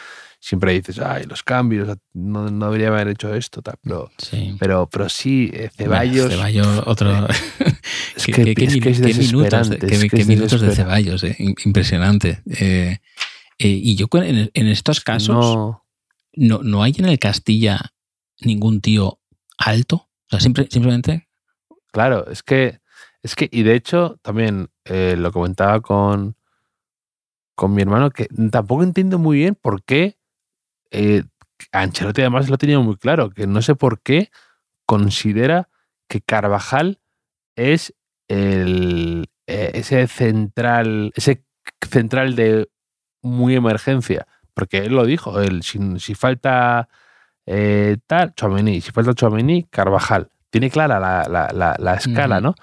[0.40, 3.74] siempre dices, ay, los cambios, no, no debería haber hecho esto, tal.
[3.82, 4.56] Pero, Sí.
[4.60, 6.26] pero, pero sí, eh, Ceballos.
[6.28, 7.10] Bueno, Ceballos, otro.
[8.16, 10.24] Es ¿Qué- que, qué- qué es, minu- que es qué minutos, de- qué- es que
[10.24, 10.74] minutos de.
[10.74, 12.42] Ceballos, eh, im- impresionante.
[12.46, 12.98] Eh,
[13.58, 15.84] eh, y yo en, en estos casos No,
[16.34, 17.92] no, no hay en el Castilla
[18.40, 19.18] ningún tío
[19.58, 19.96] alto.
[20.30, 21.28] O sea, simplemente.
[21.92, 22.80] claro, es que,
[23.22, 26.36] es que, y de hecho, también eh, lo comentaba con,
[27.54, 30.16] con mi hermano, que tampoco entiendo muy bien por qué
[30.90, 31.22] eh,
[31.70, 34.30] Ancelotti además lo tenido muy claro, que no sé por qué
[34.86, 35.68] considera
[36.08, 37.00] que Carvajal
[37.56, 37.94] es
[38.28, 41.44] el eh, ese central, ese
[41.88, 42.68] central de
[43.22, 46.88] muy emergencia, porque él lo dijo, él, si, si falta
[47.46, 50.30] eh, tal, Chouameni, si falta Chouameni, Carvajal.
[50.50, 52.40] Tiene clara la, la, la, la escala.
[52.40, 52.54] ¿no?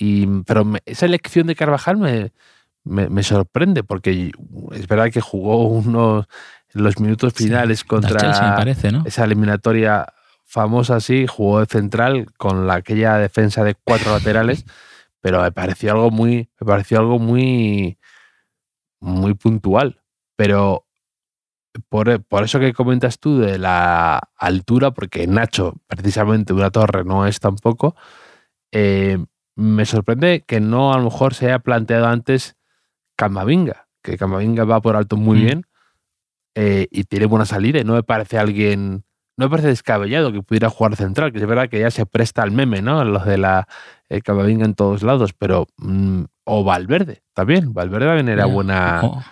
[0.00, 2.32] Y, pero me- esa elección de Carvajal me,
[2.84, 4.32] me, me sorprende, porque
[4.72, 6.26] es verdad que jugó unos
[6.72, 9.04] los minutos Sí, finales contra Chelsea, me contra parece, ¿no?
[9.06, 10.06] esa eliminatoria
[10.44, 14.64] famosa así, jugó de central con la, aquella defensa de cuatro laterales,
[15.20, 17.98] pero me pareció algo muy, me pareció algo muy,
[19.00, 20.00] muy puntual.
[20.36, 20.86] Pero
[21.88, 27.26] por, por eso que comentas tú de la altura, porque Nacho, precisamente una torre, no
[27.26, 27.94] es tampoco,
[28.72, 29.18] eh,
[29.56, 32.56] me sorprende que no a lo mejor se haya planteado antes
[33.16, 35.44] Camavinga, que Camavinga va por alto muy Mm.
[35.44, 35.66] bien
[36.54, 39.04] eh, y tiene buena salida y no me parece alguien,
[39.36, 42.42] no me parece descabellado que pudiera jugar central, que es verdad que ya se presta
[42.42, 43.04] al meme, ¿no?
[43.04, 43.68] Los de la
[44.08, 48.52] eh, Camavinga en todos lados, pero mm, o Valverde también, Valverde también era Ya.
[48.52, 49.22] buena, O-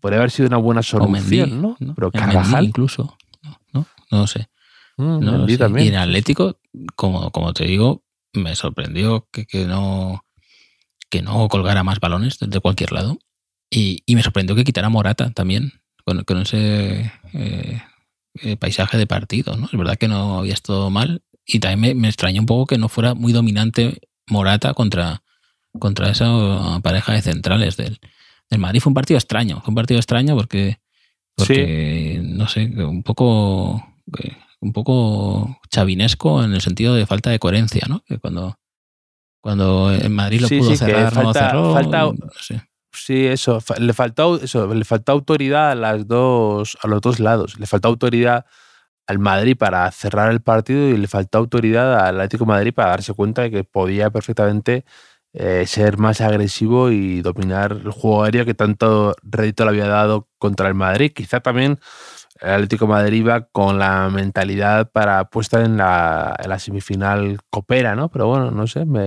[0.00, 1.76] podría haber sido una buena o Mendy, solución, ¿no?
[1.94, 3.16] Pero Carvajal, incluso.
[3.42, 4.48] No, no, no lo sé.
[4.98, 5.54] mm, No lo sé.
[5.78, 6.58] Y en Atlético,
[6.94, 8.02] como, como te digo,
[8.36, 10.22] me sorprendió que, que no
[11.08, 13.18] que no colgara más balones desde cualquier lado.
[13.70, 15.72] Y, y me sorprendió que quitara Morata también,
[16.04, 17.82] con, con ese eh,
[18.42, 19.56] eh, paisaje de partido.
[19.56, 19.66] ¿no?
[19.66, 21.22] Es verdad que no había estado mal.
[21.44, 25.22] Y también me, me extrañó un poco que no fuera muy dominante Morata contra,
[25.78, 28.00] contra esa pareja de centrales del,
[28.50, 28.80] del Madrid.
[28.80, 30.78] Fue un partido extraño, fue un partido extraño porque
[31.36, 33.86] Porque, no sé, un poco
[34.66, 38.02] un poco chavinesco en el sentido de falta de coherencia, ¿no?
[38.06, 38.58] Que cuando,
[39.40, 41.72] cuando en Madrid lo pudo cerrar, no cerró.
[41.72, 42.10] Falta,
[42.92, 43.58] Sí, eso.
[43.78, 47.58] Le faltó, eso, le faltó autoridad a las dos, a los dos lados.
[47.60, 48.46] Le faltó autoridad
[49.06, 52.90] al Madrid para cerrar el partido y le faltó autoridad al Atlético de Madrid para
[52.90, 54.84] darse cuenta de que podía perfectamente
[55.34, 60.28] eh, ser más agresivo y dominar el juego aéreo que tanto rédito le había dado
[60.38, 61.12] contra el Madrid.
[61.14, 61.78] Quizá también
[62.40, 67.38] el Atlético de Madrid iba con la mentalidad para puesta en la, en la semifinal
[67.50, 68.08] copera, ¿no?
[68.08, 69.06] Pero bueno, no sé, me,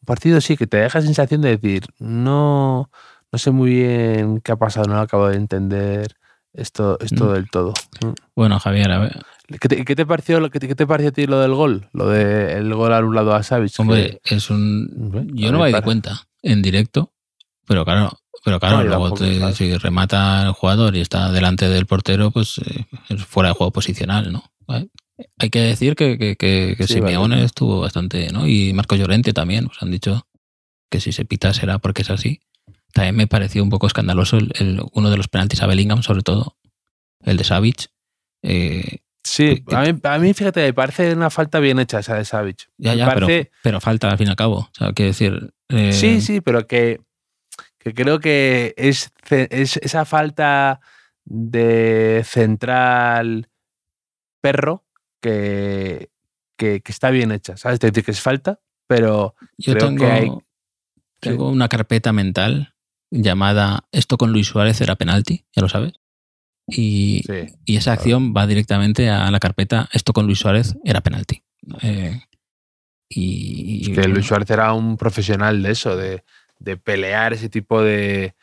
[0.00, 2.90] un partido sí que te deja sensación de decir, no,
[3.32, 6.16] no sé muy bien qué ha pasado, no acabo de entender
[6.52, 7.32] esto, esto mm.
[7.32, 7.74] del todo.
[8.02, 8.12] Mm.
[8.34, 9.22] Bueno, Javier, a ver.
[9.60, 11.88] ¿Qué te, qué te pareció, qué te, qué te pareció a ti lo del gol?
[11.92, 13.72] Lo del gol al lado a Savic.
[13.78, 15.28] Hombre, es un.
[15.34, 17.12] Yo no me di cuenta en directo,
[17.70, 19.16] pero claro, pero claro, luego
[19.54, 23.70] si remata el jugador y está delante del portero, pues eh, es fuera de juego
[23.70, 24.42] posicional, ¿no?
[25.38, 28.48] Hay que decir que, que, que, Simeone estuvo bastante, ¿no?
[28.48, 30.26] Y Marco Llorente también, pues han dicho
[30.90, 32.40] que si se pita será porque es así.
[32.92, 36.56] También me pareció un poco escandaloso el, uno de los penaltis a Bellingham, sobre todo
[37.22, 37.86] el de Savic.
[38.42, 42.24] Eh, sí, a mí, a mí, fíjate, me parece una falta bien hecha esa de
[42.24, 42.68] Savic.
[42.78, 43.14] Ya, ya,
[43.62, 44.56] pero, falta al fin y al cabo.
[44.56, 45.54] O sea, quiero decir.
[45.68, 46.98] Eh, sí, sí, pero que,
[47.80, 50.80] que creo que es, es esa falta
[51.24, 53.48] de central
[54.42, 54.84] perro
[55.20, 56.10] que,
[56.56, 57.56] que, está bien hecha.
[57.56, 57.80] ¿Sabes?
[57.80, 60.30] Te que es falta, pero Yo creo tengo, que hay.
[61.20, 62.74] Tengo una carpeta mental
[63.10, 65.94] llamada Esto con Luis Suárez era penalti, ya lo sabes.
[66.66, 67.22] Y,
[67.64, 71.42] y esa acción va directamente a la carpeta Esto con Luis Suárez era penalti.
[71.82, 72.20] Eh,
[73.08, 76.22] y, es que Luis Suárez era un profesional de eso, de,
[76.60, 78.34] de pelear ese tipo de,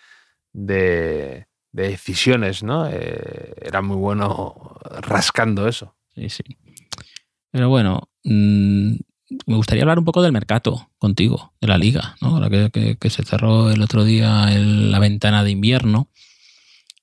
[0.51, 2.87] de, decisiones, ¿no?
[2.89, 5.95] Eh, era muy bueno rascando eso.
[6.15, 6.43] Sí, sí.
[7.51, 8.95] Pero bueno, mm,
[9.45, 12.29] me gustaría hablar un poco del mercado contigo, de la liga, ¿no?
[12.29, 16.09] Ahora que, que, se cerró el otro día la ventana de invierno,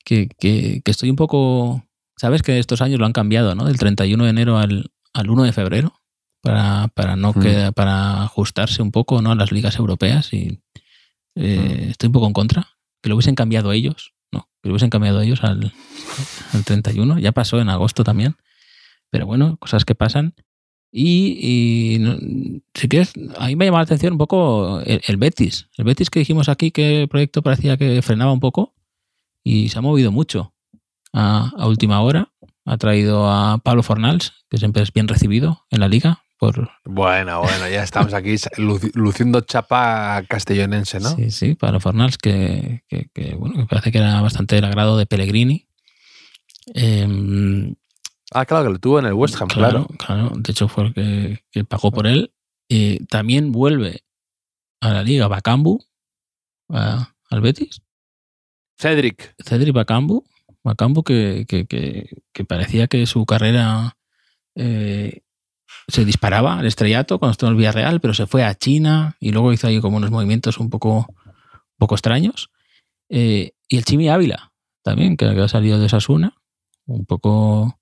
[0.05, 1.85] que, que, estoy un poco...
[2.17, 3.65] Sabes que estos años lo han cambiado, ¿no?
[3.65, 6.01] Del 31 de enero al, al 1 de febrero,
[6.41, 7.73] para, para no mm.
[7.75, 9.33] para ajustarse un poco ¿no?
[9.33, 10.33] a las ligas europeas.
[10.33, 10.61] Y
[11.35, 12.69] eh, estoy un poco en contra.
[13.03, 14.49] Que lo hubiesen cambiado ellos, ¿no?
[14.63, 15.73] Que lo hubiesen cambiado ellos al,
[16.53, 17.19] al 31.
[17.19, 18.37] Ya pasó en agosto también.
[19.11, 20.35] Pero bueno, cosas que pasan.
[20.97, 22.01] Y,
[22.73, 25.69] si quieres, a mí me llama la atención un poco el, Betis.
[25.77, 28.75] El Betis que dijimos aquí que el proyecto parecía que frenaba un poco
[29.43, 30.55] y se ha movido mucho
[31.13, 32.33] a, última hora.
[32.65, 36.24] Ha traído a Pablo Fornals, que siempre es bien recibido en la liga.
[36.39, 36.69] Por...
[36.85, 38.35] Bueno, bueno, ya estamos aquí
[38.95, 41.11] luciendo chapa castellonense, ¿no?
[41.11, 42.83] Sí, sí, Pablo Fornals, que,
[43.39, 45.69] bueno, que parece que era bastante el agrado de Pellegrini.
[46.75, 47.75] Eh,
[48.33, 49.87] Ah, claro, que lo tuvo en el West Ham, claro.
[49.99, 50.95] Claro, de hecho fue el
[51.53, 52.33] que, pagó por él.
[53.09, 54.05] también vuelve
[54.81, 55.79] a la liga Bacambu,
[56.69, 57.81] al Betis.
[58.77, 59.35] Cedric.
[59.39, 60.25] Cedric Bacambu.
[60.65, 63.97] Bacambu que, que, parecía que su carrera
[64.57, 65.23] eh,
[65.89, 69.33] se disparaba al estrellato cuando estuvo en el Villarreal, pero se fue a China y
[69.33, 71.07] luego hizo ahí como unos movimientos un poco,
[71.79, 72.51] poco extraños.
[73.09, 76.35] Eh, y el Chimi Ávila también, que ha salido de Sasuna,
[76.87, 77.79] un poco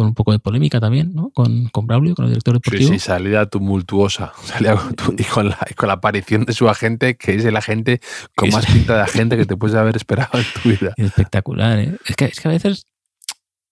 [0.00, 1.30] con un poco de polémica también, ¿no?
[1.30, 2.90] Con, con Braulio, con el director deportivo.
[2.90, 4.32] Sí, sí, salida tumultuosa.
[4.44, 4.80] Salida
[5.18, 8.00] y con la, con la aparición de su agente, que es el agente
[8.34, 10.94] con más pinta de agente que te puedes haber esperado en tu vida.
[10.96, 11.98] Espectacular, ¿eh?
[12.06, 12.86] Es que, es que a veces.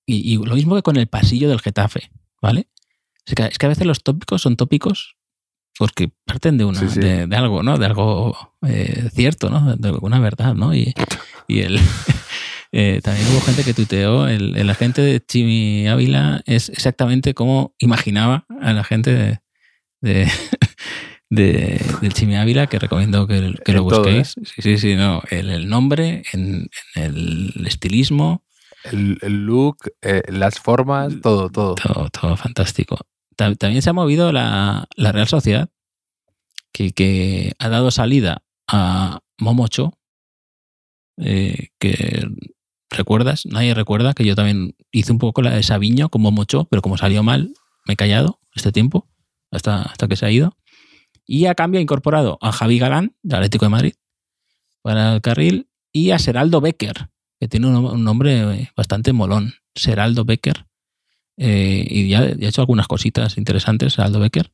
[0.05, 2.11] Y, lo mismo que con el pasillo del Getafe,
[2.43, 2.69] ¿vale?
[3.29, 5.19] Es que, es que a veces los tópicos son tópicos
[5.79, 7.79] porque parten de una De, algo, ¿no?
[7.79, 9.77] De algo eh, cierto, ¿no?
[9.77, 10.75] De alguna verdad, ¿no?
[10.75, 10.93] Y,
[11.47, 11.79] y el,
[12.73, 17.75] eh, también hubo gente que tuiteó, el, el, agente de Chimi Ávila es exactamente como
[17.79, 19.41] imaginaba a la gente de,
[20.01, 20.29] de,
[21.31, 24.37] del Chimi Ávila, que recomiendo que, que lo busquéis.
[24.37, 24.43] ¿eh?
[24.45, 25.23] Sí, sí, sí, no.
[25.31, 28.43] El, el nombre, en, el estilismo.
[28.85, 29.91] El, el look,
[30.29, 31.75] las formas, todo, todo.
[31.75, 32.97] Todo, todo fantástico.
[33.39, 35.71] También se ha movido la, Real Sociedad,
[36.73, 39.93] que, que, ha dado salida a Momocho,
[41.17, 42.27] eh, que
[42.91, 43.45] ¿Recuerdas?
[43.45, 46.97] Nadie recuerda que yo también hice un poco la de Sabiño como Mocho, pero como
[46.97, 47.53] salió mal,
[47.87, 49.07] me he callado este tiempo,
[49.51, 50.57] hasta, hasta que se ha ido.
[51.27, 53.95] Y a cambio ha incorporado a Javi Galán, del Atlético de Madrid,
[54.83, 59.55] para el carril, y a Seraldo Becker, que tiene un, nombre bastante molón.
[59.75, 60.67] Seraldo Becker.
[61.39, 64.51] Eh, y ya, ha hecho algunas cositas interesantes, Seraldo Becker.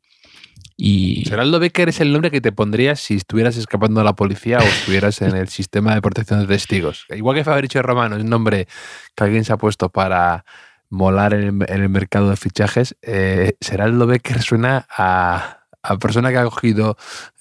[0.77, 4.59] Y Geraldo Becker es el nombre que te pondrías si estuvieras escapando de la policía
[4.59, 7.07] o estuvieras en el sistema de protección de testigos.
[7.11, 8.67] Igual que Fabricio Romano es un nombre
[9.15, 10.45] que alguien se ha puesto para
[10.91, 12.97] molar en el, mercado de fichajes.
[13.03, 16.97] Eh, Becker suena a, a persona que ha cogido,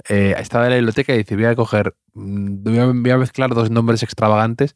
[0.09, 3.55] eh, estaba en la biblioteca y dice, voy a coger, mm, a, voy a mezclar
[3.55, 4.75] dos nombres extravagantes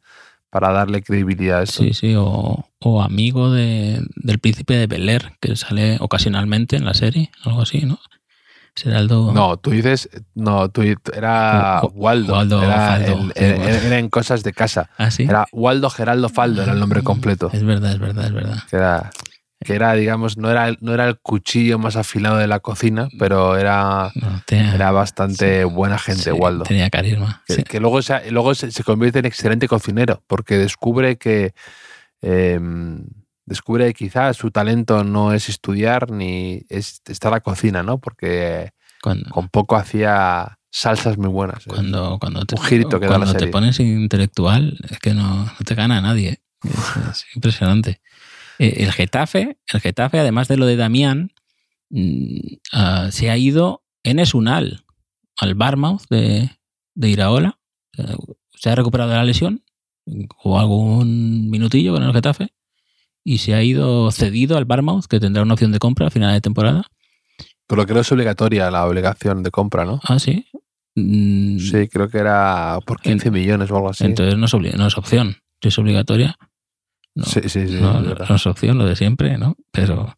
[0.60, 1.84] para darle credibilidad a esto.
[1.84, 6.86] sí, sí, o, o amigo de, del príncipe de Bel Air, que sale ocasionalmente en
[6.86, 8.00] la serie, algo así, ¿no?
[8.76, 9.32] Geraldo.
[9.34, 10.82] No, tú dices, no, tú
[11.16, 13.88] era Wa- Waldo, Waldo era, Faldo, el- sí, era- Waldo.
[13.88, 14.90] era en cosas de casa.
[14.98, 15.24] Ah, sí.
[15.24, 17.50] Era Waldo Geraldo Faldo, era el nombre completo.
[17.54, 18.58] Es verdad, es verdad, es verdad.
[18.72, 19.10] Era,
[19.60, 23.10] que era digamos, no era, el- no era el cuchillo más afilado de la cocina,
[23.18, 26.64] pero era, No, tenía, era bastante sí, buena gente, sí, Waldo.
[26.64, 27.42] Tenía carisma.
[27.48, 27.64] Que, sí.
[27.64, 31.54] que luego, se, luego se, se convierte en excelente cocinero, porque descubre que
[32.22, 32.60] eh,
[33.46, 37.98] descubre que quizás su talento no es estudiar ni es estar a la cocina, ¿no?
[38.00, 41.66] Porque Cuando, con poco hacía salsas muy buenas.
[41.66, 41.70] ¿eh?
[41.70, 43.52] cuando, cuando te, Un girito que da la cuando te serie.
[43.52, 46.42] pones intelectual, es que no, no te gana nadie.
[46.64, 46.74] Es,
[47.12, 48.02] es impresionante.
[48.60, 51.32] Eh, el Getafe, el Getafe, además de lo de Damián,
[51.90, 52.38] mm,
[52.74, 54.84] ah, se ha ido en Esunal
[55.38, 56.50] al Barmouth de,
[56.96, 57.60] de Iraola.
[57.98, 58.16] Eh,
[58.60, 59.64] Se ha recuperado de la lesión,
[60.44, 62.50] o algún minutillo con el Getafe,
[63.24, 66.34] y se ha ido cedido al Barmouth, que tendrá una opción de compra a final
[66.34, 66.84] de temporada.
[67.68, 70.00] Pero creo que es obligatoria la obligación de compra, ¿no?
[70.04, 70.48] Ah, sí.
[70.96, 74.06] Mm, Sí, creo que era por 15 millones o algo así.
[74.06, 75.36] Entonces no es, no es opción.
[75.62, 76.38] Es obligatoria,
[77.18, 77.76] no, sí, sí, sí.
[77.80, 78.36] no, es no verdad.
[78.36, 79.58] es opción, lo de siempre, ¿no?
[79.72, 80.18] Pero,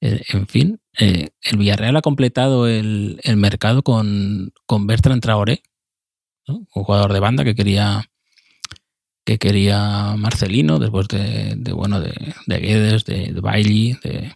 [0.00, 5.62] eh, en fin, eh, el Villarreal ha completado el, el mercado con, con Bertrand Traoré,
[6.46, 6.66] ¿no?
[6.74, 8.04] un jugador de banda que quería
[9.24, 12.14] que quería Marcelino después de, de, bueno de,
[12.46, 13.30] de Guedes, de,
[14.02, 14.32] de,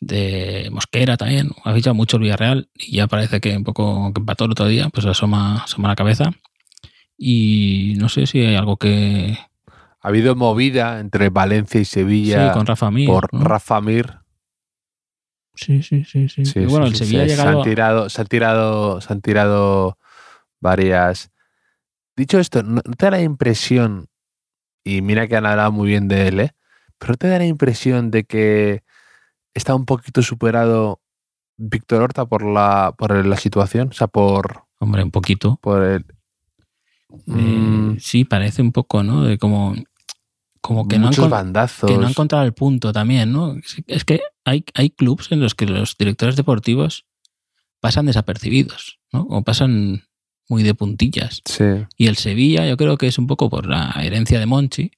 [0.00, 1.50] de Mosquera también.
[1.64, 4.68] Ha fichado mucho el Villarreal y ya parece que un poco que empató el otro
[4.68, 6.32] día, pues asoma, asoma la cabeza.
[7.18, 9.38] Y no sé si hay algo que.
[10.06, 13.08] Ha habido movida entre Valencia y Sevilla sí, con Rafa Mir.
[13.08, 13.42] por ¿no?
[13.42, 14.20] Rafa Mir.
[15.56, 16.44] Sí, sí, sí, sí.
[16.44, 19.98] Sí, bueno, el Sevilla se, ha se han tirado, se han tirado, se han tirado
[20.60, 21.32] varias.
[22.16, 24.06] Dicho esto, ¿no no te da la impresión,
[24.84, 26.52] y mira que han hablado muy bien de él, ¿eh?
[26.98, 28.84] pero ¿no te da la impresión de que
[29.54, 31.00] está un poquito superado
[31.56, 33.88] Víctor Horta por la, por la situación?
[33.88, 35.58] O sea, por, Hombre, un poquito.
[35.60, 36.04] por el.
[37.26, 39.24] Eh, Mm, sí, parece un poco, ¿no?
[39.24, 39.74] De como.
[40.66, 41.88] Como que no, han, bandazos.
[41.88, 43.54] que no han encontrado el punto también, ¿no?
[43.86, 47.04] Es- que hay, hay clubs en los que los directores deportivos
[47.80, 49.22] pasan desapercibidos, ¿no?
[49.30, 50.04] O pasan
[50.48, 51.42] muy de puntillas.
[51.44, 51.64] Sí.
[51.96, 54.90] Y el Sevilla, yo creo que es un poco por la herencia de Monchi,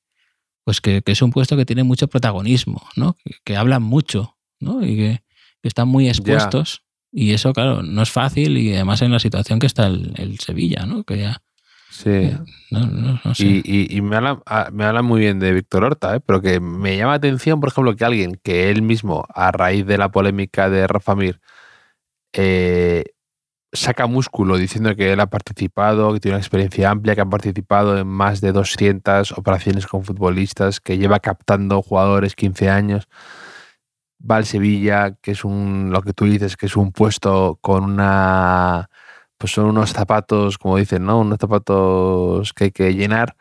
[0.65, 3.15] pues que, que es un puesto que tiene mucho protagonismo, ¿no?
[3.25, 4.83] Que, que hablan mucho, ¿no?
[4.85, 5.23] Y que,
[5.63, 6.83] que están muy expuestos.
[7.13, 10.39] Y eso, claro, no es fácil y además en la situación que está el, el
[10.39, 11.05] Sevilla, ¿no?
[11.05, 11.43] Que ya,
[11.91, 12.31] Sí.
[12.71, 13.45] no, no- no sé.
[13.45, 16.21] Y, y- y me, habla, ah, me muy bien de Víctor Horta, ¿eh?
[16.21, 19.87] pero que me llama la atención, por ejemplo, que alguien que él mismo, a raíz
[19.87, 21.41] de la polémica de Rafa Mir,
[22.33, 23.05] eh,
[23.73, 27.99] saca músculo diciendo que él ha participado, que tiene una experiencia amplia, que ha participado
[27.99, 33.09] en más de 200 operaciones con futbolistas, que lleva captando jugadores 15 años.
[34.21, 37.85] Va al Sevilla, que es un, lo que tú dices, que es un puesto con
[37.85, 38.91] una
[39.39, 41.21] pues son unos zapatos, como dicen, ¿no?
[41.21, 43.37] Unos zapatos que hay que llenar.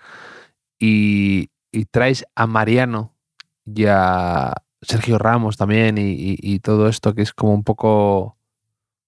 [0.79, 3.15] Y, y traes a Mariano
[3.65, 8.37] y a Sergio Ramos también y, y- y todo esto que es como un poco,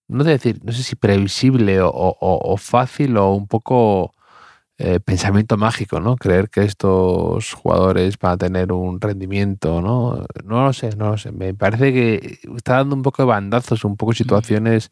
[0.08, 4.14] no sé decir, no sé si previsible o, o- o fácil o un poco
[4.80, 6.16] eh, pensamiento mágico, ¿no?
[6.18, 10.26] Creer que estos jugadores van a tener un rendimiento, ¿no?
[10.46, 11.32] No lo sé, no lo sé.
[11.34, 14.92] Me parece que está dando un poco de bandazos, un poco situaciones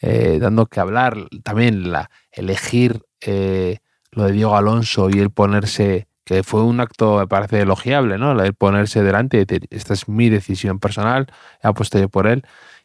[0.00, 1.16] eh, dando que hablar.
[1.42, 3.78] También la elegir eh,
[4.12, 8.40] lo de Diego Alonso y el ponerse, que fue un acto, me parece elogiable, ¿no?
[8.40, 11.26] El ponerse delante y decir, esta es mi decisión personal,
[11.62, 12.44] he apuesto yo por él.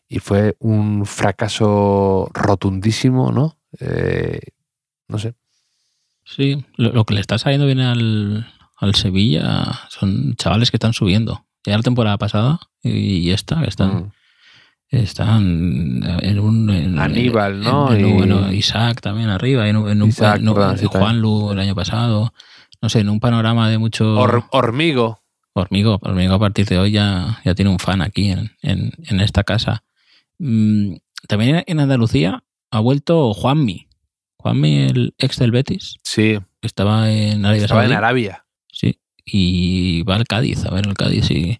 [0.09, 3.57] Y fue un fracaso rotundísimo, ¿no?
[3.80, 4.39] Eh,
[5.07, 5.34] no sé.
[6.26, 8.47] Sí, lo, lo que le está saliendo bien al,
[8.78, 11.45] al Sevilla son chavales que están subiendo.
[11.66, 14.11] Ya la temporada pasada y, y esta, que están, Mm.
[15.00, 16.70] Están en un...
[16.70, 17.94] en- Aníbal, ¿no?
[17.94, 21.76] en- Y- bueno, Isaac también arriba, en un, Isaac, un- sí, Juan Lu el año
[21.76, 22.34] pasado.
[22.82, 24.16] No sé, en un panorama de mucho...
[24.18, 25.20] Hor- hormigo.
[25.56, 29.22] Hormigo, Hormigo a partir de hoy ya, ya tiene un fan aquí en, en- en
[29.22, 29.84] esta casa.
[30.39, 30.96] Mm,
[31.28, 33.88] también en Andalucía ha vuelto Juanmi.
[34.38, 37.91] Juanmi, el ex del Betis, Sí, estaba en Arabia estaba en.
[37.94, 38.46] Arabia.
[38.72, 41.60] Sí, y va al Cádiz, a ver el Cádiz si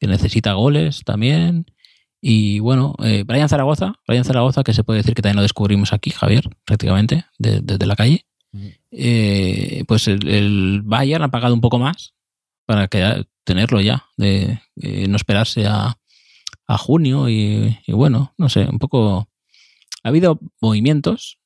[0.00, 1.66] que necesita goles también.
[2.20, 5.92] Y bueno, eh, Brian Zaragoza, Brian Zaragoza, que se puede decir que también lo descubrimos
[5.92, 8.24] aquí, Javier, prácticamente, desde la calle.
[8.90, 12.14] Eh, pues el, Bayern ha pagado un poco más
[12.66, 15.96] para que, tenerlo ya, de no esperarse a,
[16.78, 19.28] junio y, bueno, no sé, un poco...
[20.02, 21.38] Ha habido movimientos,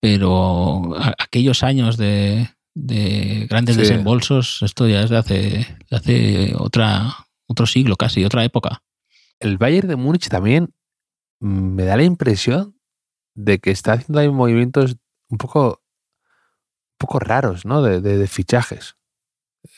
[0.00, 7.14] pero aquellos años de, grandes desembolsos, esto ya es de hace, de hace otra,
[7.46, 8.82] otro siglo casi, otra época.
[9.40, 10.72] El Bayern de Múnich también
[11.40, 12.78] me da la impresión
[13.34, 14.96] de que está haciendo ahí movimientos
[15.28, 15.82] un poco,
[16.90, 17.82] un poco raros, ¿no?
[17.82, 18.96] De, fichajes.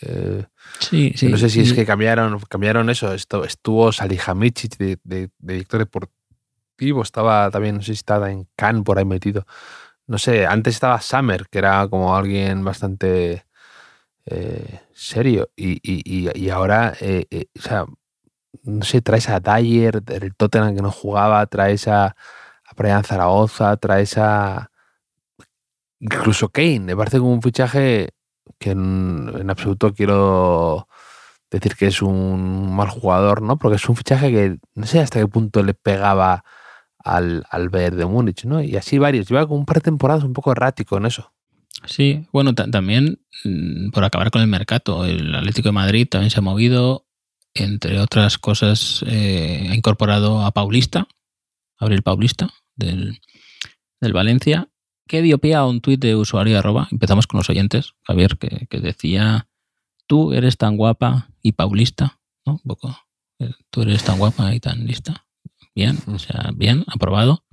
[0.01, 0.45] Eh,
[0.81, 1.29] sí, sí.
[1.29, 3.13] No sé si es que cambiaron, cambiaron eso.
[3.15, 8.83] Esto, estuvo Salihamidzic de, de, director deportivo, estaba también, no sé si estaba en Cannes
[8.83, 9.47] por ahí metido.
[10.07, 13.45] No sé, antes estaba Summer, que era como alguien bastante
[14.27, 15.51] eh, serio.
[15.57, 17.87] Y, y, ahora, eh, eh, o sea,
[18.63, 23.77] no sé, traes a Dyer, el Tottenham que no jugaba, traes a, a Brian Zaragoza,
[23.77, 24.71] traes a.
[26.01, 28.11] Incluso Kane, me parece como un fichaje
[28.59, 30.89] que en, absoluto quiero
[31.51, 33.59] decir que es un mal jugador, ¿no?
[33.59, 36.45] Porque es un fichaje que no sé hasta qué punto le pegaba
[36.99, 38.63] al, al Bayern de Múnich, ¿no?
[38.63, 39.29] Y así varios.
[39.29, 41.33] Lleva como un par de temporadas un poco errático en eso.
[41.85, 46.39] Sí, bueno, también mm, por acabar con el mercado, el Atlético de Madrid también se
[46.39, 47.07] ha movido,
[47.55, 51.07] entre otras cosas, eh, ha incorporado a Paulista,
[51.79, 53.21] Abril Paulista, del,
[54.01, 54.69] Valencia,
[55.07, 58.81] que dio pie a un tuit de usuario empezamos con los oyentes, Javier, que, que
[58.81, 59.49] decía,
[60.07, 62.55] tú eres tan guapa y Paulista, ¿no?
[62.55, 62.97] Un poco,
[63.39, 65.27] eh, tú eres tan guapa y tan lista.
[65.75, 67.45] Bien, o sea, bien, aprobado.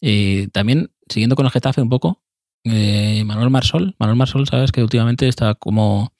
[0.00, 2.22] Y también, siguiendo con el Getafe un poco,
[2.64, 3.94] eh, Manuel Marsol.
[3.98, 6.12] Manuel Marsol, sabes que últimamente está como,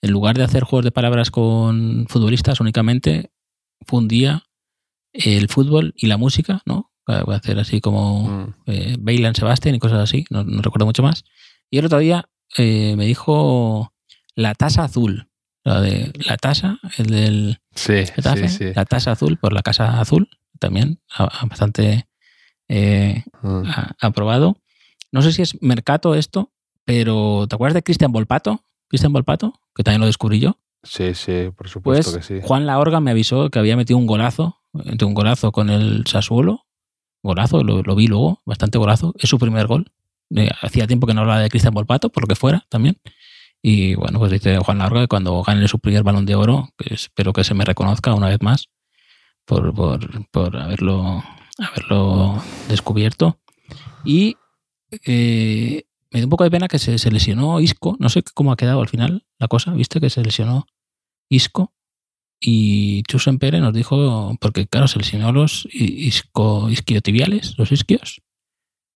[0.00, 3.30] en lugar de hacer juegos de palabras con futbolistas únicamente,
[3.86, 4.44] fundía
[5.12, 6.92] el fútbol y la música, ¿no?
[7.06, 8.54] Voy a hacer así como mm.
[8.66, 11.24] eh, Bailan Sebastián y cosas así, no, recuerdo mucho más.
[11.70, 13.94] Y el otro día eh, me dijo
[14.34, 15.30] la tasa azul,
[15.64, 18.04] la de la tasa, el del sí,
[18.74, 20.28] la tasa azul por la casa azul,
[20.58, 21.00] también
[21.48, 22.06] bastante
[22.68, 23.62] mm.
[24.00, 24.58] aprobado.
[25.10, 26.52] No sé si es Mercato esto,
[26.84, 28.64] pero ¿te acuerdas de Cristian Volpato?
[28.88, 30.58] Cristian Volpato, que también lo descubrí yo.
[30.82, 32.46] Sí, sí, por supuesto pues que sí.
[32.46, 36.66] Juan Laorga me avisó que había metido un golazo, un golazo con el Sassuolo.
[37.22, 39.14] Golazo, lo, vi luego, bastante golazo.
[39.18, 39.90] Es su primer gol.
[40.34, 42.98] Eh, hacía tiempo que no hablaba de Cristian Volpato, por lo que fuera también.
[43.60, 47.32] Y bueno, pues dice Juan Laorga que cuando gane su primer balón de oro, espero
[47.32, 48.68] que se me reconozca una vez más
[49.44, 51.24] por, por, por haberlo,
[51.58, 53.40] haberlo descubierto.
[54.04, 54.36] Y
[55.04, 57.96] eh, me dio un poco de pena que se, lesionó Isco.
[57.98, 59.72] No sé cómo ha quedado al final la cosa.
[59.72, 60.66] ¿Viste que se lesionó
[61.28, 61.74] Isco?
[62.40, 68.22] Y Chusen Pérez nos dijo, porque claro, se lesionó los isco, isquiotibiales, los isquios.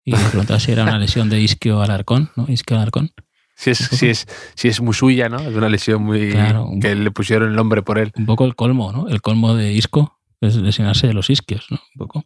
[0.04, 2.46] Y me preguntaba si era una lesión de isquio alarcón, ¿no?
[2.48, 3.12] Isquio alarcón.
[3.56, 5.40] Si es, si, es, si es muy suya, ¿no?
[5.40, 6.32] Es una lesión muy.
[6.80, 8.12] que le pusieron el nombre por él.
[8.16, 9.08] Un poco el colmo, ¿no?
[9.08, 11.80] El colmo de isco es lesionarse de los isquios, ¿no?
[11.94, 12.24] Un poco.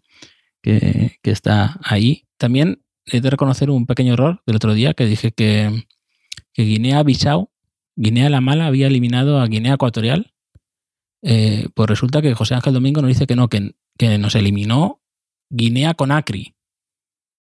[0.63, 2.27] Que, que está ahí.
[2.39, 5.87] También he de reconocer un pequeño error del otro día que dije que,
[6.57, 7.51] Guinea-Bissau,
[7.97, 10.33] Guinea-La Mala había eliminado a Guinea Ecuatorial.
[11.23, 15.01] Eh, pues resulta que José Ángel Domingo nos dice que no, que, que nos eliminó
[15.51, 16.55] Guinea con Acri.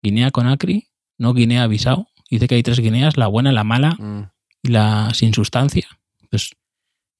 [0.03, 2.07] Guinea con Acri, no Guinea-Bissau.
[2.29, 4.29] Dice que hay tres Guineas, la buena, la mala mm.
[4.63, 5.87] y la sin sustancia.
[6.29, 6.51] Pues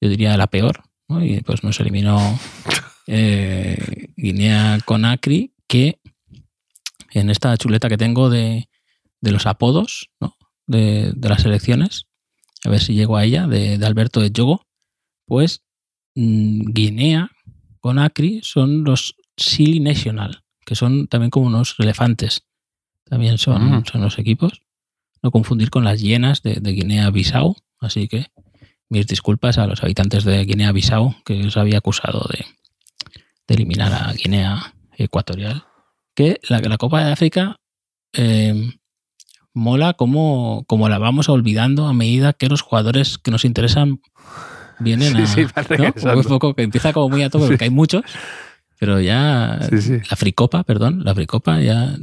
[0.00, 0.82] yo diría la peor.
[1.08, 2.18] Y pues nos eliminó
[3.06, 6.00] eh, Guinea con Acri, que
[7.20, 8.68] en esta chuleta que tengo de,
[9.22, 10.10] los apodos
[10.66, 12.06] de, las elecciones,
[12.64, 14.62] a ver si llego a ella, de, Alberto de Yogo,
[15.26, 15.62] pues
[16.14, 17.30] mm, Guinea
[17.80, 22.42] con Acri son los Silly National, que son también como unos elefantes.
[23.04, 23.84] También son, mm.
[23.84, 24.62] son los equipos.
[25.22, 27.56] No confundir con las hienas de, Guinea-Bissau.
[27.80, 28.26] Así que
[28.88, 32.44] mis disculpas a los habitantes de Guinea-Bissau que os había acusado de,
[33.46, 35.64] de eliminar a Guinea Ecuatorial
[36.16, 37.60] que la, Copa de África
[38.12, 38.72] eh,
[39.52, 44.00] mola como, como, la vamos olvidando a medida que los jugadores que nos interesan
[44.80, 45.26] vienen a.
[45.26, 45.46] Sí,
[45.78, 46.22] ¿no?
[46.22, 48.02] poco, que empieza como muy a todo, porque hay muchos,
[48.80, 49.60] pero ya.
[50.10, 51.94] La Fricopa, perdón, la Fricopa ya,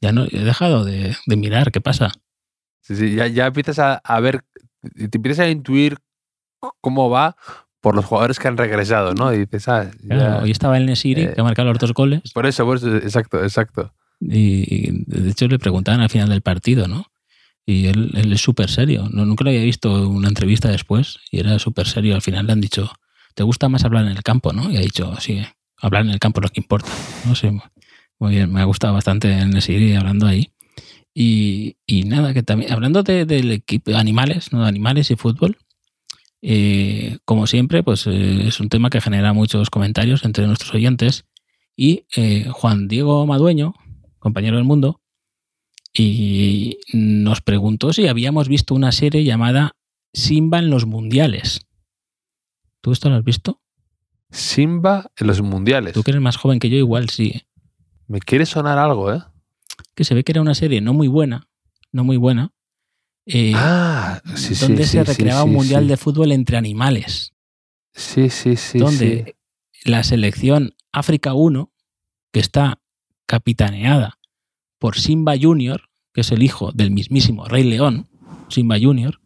[0.00, 2.12] ya no he dejado de, mirar qué pasa.
[2.82, 4.42] Sí, sí, ya, ya empiezas a, a ver,
[4.82, 5.98] te empiezas a intuir
[6.80, 7.36] cómo va
[7.80, 9.32] por los jugadores que han regresado, ¿no?
[9.32, 9.90] Y dices, ah,
[10.42, 12.32] hoy estaba el Nesiri, eh, que ha marcado los dos goles.
[12.32, 13.92] Por eso, por eso, exacto, exacto.
[14.20, 17.06] Y, de hecho le preguntaban al final del partido, ¿no?
[17.64, 19.08] Y él, es súper serio.
[19.10, 22.14] No, nunca lo había visto una entrevista después y era súper serio.
[22.14, 22.90] Al final le han dicho,
[23.34, 24.70] ¿te gusta más hablar en el campo, no?
[24.70, 25.42] Y ha dicho, sí,
[25.80, 26.90] hablar en el campo es lo que importa.
[27.26, 27.50] No sé,
[28.18, 30.52] muy bien, me ha gustado bastante en seguir hablando ahí.
[31.14, 34.64] Y, y, nada, que también, hablando de, del equipo, animales, ¿no?
[34.64, 35.58] animales y fútbol,
[36.42, 41.26] eh, como siempre, pues eh, es un tema que genera muchos comentarios entre nuestros oyentes.
[41.76, 43.74] Y eh, Juan Diego Madueño,
[44.18, 45.00] compañero del mundo,
[45.92, 49.76] y nos preguntó si habíamos visto una serie llamada
[50.12, 51.66] Simba en los Mundiales.
[52.80, 53.60] ¿Tú esto lo has visto?
[54.30, 55.94] Simba en los Mundiales.
[55.94, 57.42] Tú que eres más joven que yo, igual sí.
[58.06, 59.22] Me quiere sonar algo, ¿eh?
[59.94, 61.48] Que se ve que era una serie no muy buena,
[61.92, 62.52] no muy buena.
[63.26, 67.32] Eh, ah, sí, donde sí, se sí, recreaba un mundial de fútbol entre animales.
[67.92, 68.78] Sí, sí, sí.
[68.78, 69.36] donde
[69.84, 71.72] la selección África 1,
[72.32, 72.80] que está
[73.26, 74.18] capitaneada
[74.78, 78.08] por Simba Junior, que es el hijo del mismísimo Rey León,
[78.48, 79.20] Simba Junior,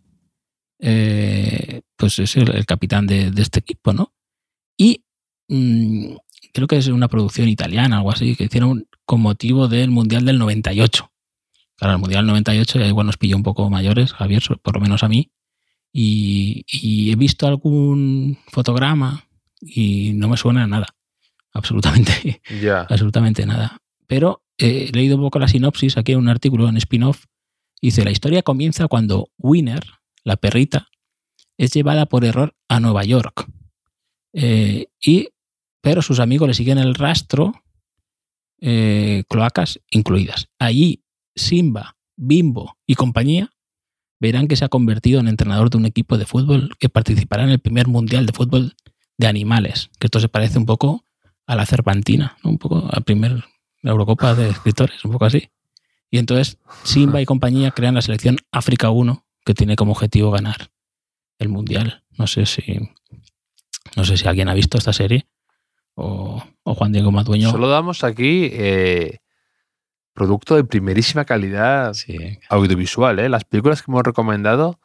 [0.81, 4.13] eh, pues es el, el capitán de, de, este equipo, ¿no?
[4.77, 5.05] Y
[5.49, 6.17] mmm,
[6.53, 10.39] creo que es una producción italiana, algo así, que hicieron con motivo del Mundial del
[10.39, 11.11] 98.
[11.77, 15.03] Claro, el Mundial 98 ya igual nos pilló un poco mayores, Javier, por lo menos
[15.03, 15.31] a mí.
[15.93, 19.29] Y, y, he visto algún fotograma
[19.61, 20.87] y no me suena a nada.
[21.53, 22.43] Absolutamente.
[22.61, 22.81] Yeah.
[22.91, 23.79] Absolutamente nada.
[24.07, 27.25] Pero eh, he leído un poco la sinopsis aquí en un artículo en spin-off.
[27.81, 29.85] Dice, la historia comienza cuando Winner,
[30.25, 30.89] la perrita,
[31.59, 33.47] es llevada por error a Nueva York.
[34.33, 35.29] Eh, y,
[35.81, 37.53] pero sus amigos le siguen el rastro,
[38.61, 40.49] eh, cloacas incluidas.
[40.59, 41.04] Allí
[41.35, 43.51] Simba, Bimbo y compañía
[44.21, 47.51] verán que se ha convertido en entrenador de un equipo de fútbol que participará en
[47.51, 48.75] el primer mundial de fútbol
[49.19, 49.91] de animales.
[49.99, 51.05] Que esto se parece un poco
[51.47, 52.51] a la Cervantina, ¿no?
[52.51, 53.45] un poco a primer
[53.83, 55.51] Eurocopa de escritores, un poco así.
[56.11, 60.71] Y entonces Simba y compañía crean la selección África 1, que tiene como objetivo ganar
[61.39, 62.05] el mundial.
[62.17, 62.63] No sé si
[63.97, 65.27] no sé si alguien ha visto esta serie
[65.95, 67.51] o, o Juan Diego Madueño.
[67.51, 69.19] Solo damos aquí eh,
[70.15, 72.39] producto de primerísima calidad sí.
[72.49, 73.19] audiovisual.
[73.19, 73.29] ¿eh?
[73.29, 74.79] Las películas que hemos recomendado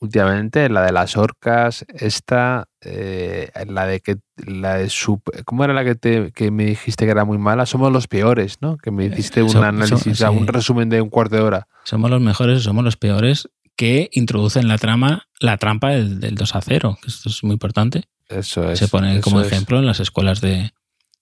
[0.00, 5.72] últimamente, la de las orcas, esta, eh, la de que la de super, ¿cómo era
[5.72, 7.64] la que, te, que me dijiste que era muy mala?
[7.64, 8.76] Somos los peores, ¿no?
[8.76, 10.36] Que me hiciste un so, análisis, so, sí.
[10.36, 11.68] un resumen de un cuarto de hora.
[11.84, 16.54] Somos los mejores, somos los peores que introducen la trama, la trampa del, del 2
[16.54, 18.04] a 0, que esto es muy importante.
[18.28, 18.78] Eso es.
[18.78, 19.46] Se pone como es.
[19.46, 20.72] ejemplo en las escuelas de,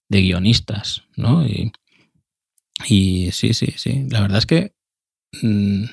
[0.09, 1.47] de guionistas, ¿no?
[1.47, 1.73] Y,
[2.87, 4.07] y, sí, sí, sí.
[4.11, 4.75] La verdad es que.
[5.43, 5.85] Mmm,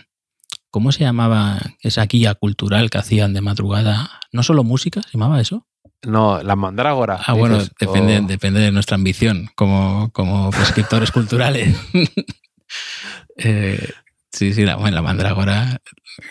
[0.71, 4.11] ¿Cómo se llamaba esa guía cultural que hacían de madrugada?
[4.31, 5.01] ¿No solo música?
[5.01, 5.65] ¿Se llamaba eso?
[6.03, 7.19] No, la mandrágora.
[7.25, 8.21] Ah, bueno, dices, depende, o...
[8.21, 11.75] depende de nuestra ambición como, como prescriptores culturales.
[13.37, 13.89] eh,
[14.31, 15.81] sí, sí, la, bueno, la mandrágora,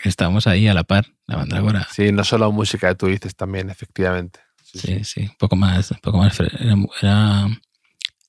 [0.05, 1.87] estamos ahí a la par, la mandrágora.
[1.91, 4.39] Sí, no solo música, tú dices también, efectivamente.
[4.63, 6.39] Sí, sí, sí un poco más, un poco más.
[6.39, 7.47] Era, era,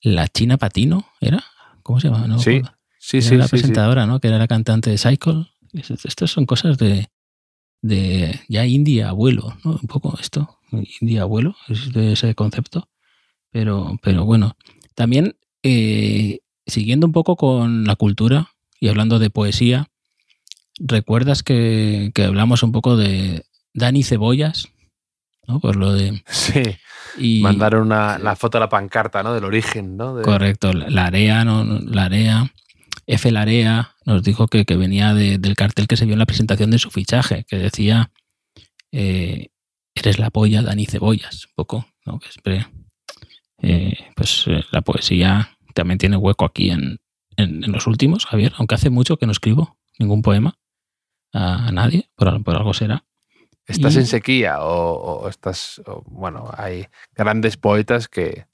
[0.02, 1.44] la China Patino, ¿era?
[1.82, 2.26] ¿Cómo se llama?
[2.26, 2.62] No, sí,
[2.98, 3.36] sí, era sí.
[3.36, 4.20] la sí, presentadora, ¿no?
[4.20, 5.46] Que era la cantante de Cycle.
[5.72, 7.08] Estas son cosas de,
[7.82, 9.72] de ya India abuelo, ¿no?
[9.72, 10.58] Un poco esto,
[11.00, 12.88] India abuelo, es de ese concepto.
[13.50, 14.56] Pero, pero bueno,
[14.94, 19.88] también eh, siguiendo un poco con la cultura y hablando de poesía,
[20.78, 24.68] ¿recuerdas que, que hablamos un poco de Dani Cebollas?
[25.46, 25.60] ¿no?
[25.60, 26.22] Por lo de.
[26.28, 26.62] Sí.
[27.18, 29.34] Y, Mandaron una, la foto a la pancarta, ¿no?
[29.34, 30.16] Del origen, ¿no?
[30.16, 30.22] De...
[30.22, 31.64] Correcto, la área, ¿no?
[31.64, 32.50] La área.
[33.06, 33.30] F.
[33.32, 36.70] Larea nos dijo que, que venía de, del cartel que se vio en la presentación
[36.70, 38.12] de su fichaje, que decía
[38.92, 39.48] eh,
[39.94, 42.20] eres la polla Dani Cebollas, un poco, ¿no?
[42.20, 42.66] Que siempre,
[43.62, 46.98] eh, pues eh, la poesía también tiene hueco aquí en,
[47.36, 50.58] en, en, los últimos, Javier, aunque hace mucho que no escribo ningún poema
[51.32, 53.04] a, a nadie, por, por, algo será.
[53.70, 53.98] ¿Estás y...
[53.98, 58.46] en sequía o, o estás, o, bueno, hay grandes poetas que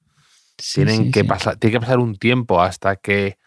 [0.59, 1.27] sí, tienen sí, que sí.
[1.27, 3.39] pasar, tiene que pasar un tiempo hasta que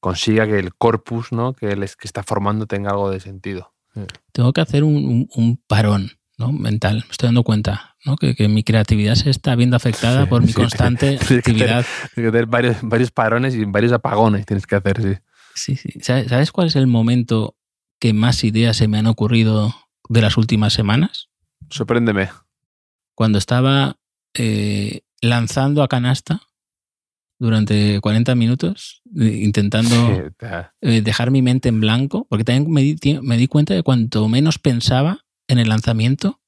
[0.00, 1.52] consiga que el corpus ¿no?
[1.52, 3.74] que, que está formando tenga algo de sentido.
[4.32, 6.52] Tengo que hacer un, un, un parón ¿no?
[6.52, 8.16] mental, me estoy dando cuenta ¿no?
[8.16, 11.84] que, que, mi creatividad se está viendo afectada por mi constante actividad.
[11.84, 15.14] Tienes que tener varios, varios, parones y varios apagones tienes que hacer, sí.
[15.54, 16.00] Sí, sí.
[16.00, 17.56] ¿Sabes cuál es el momento
[17.98, 19.74] que más ideas se me han ocurrido
[20.10, 21.30] de las últimas semanas?
[21.70, 22.30] Sorpréndeme.
[23.14, 23.96] Cuando estaba
[24.34, 26.42] eh, lanzando a canasta
[27.38, 29.94] durante 40 minutos intentando
[30.80, 34.28] eh, dejar mi mente en blanco, porque también me di, me di, cuenta de cuanto
[34.28, 36.40] menos pensaba en el lanzamiento,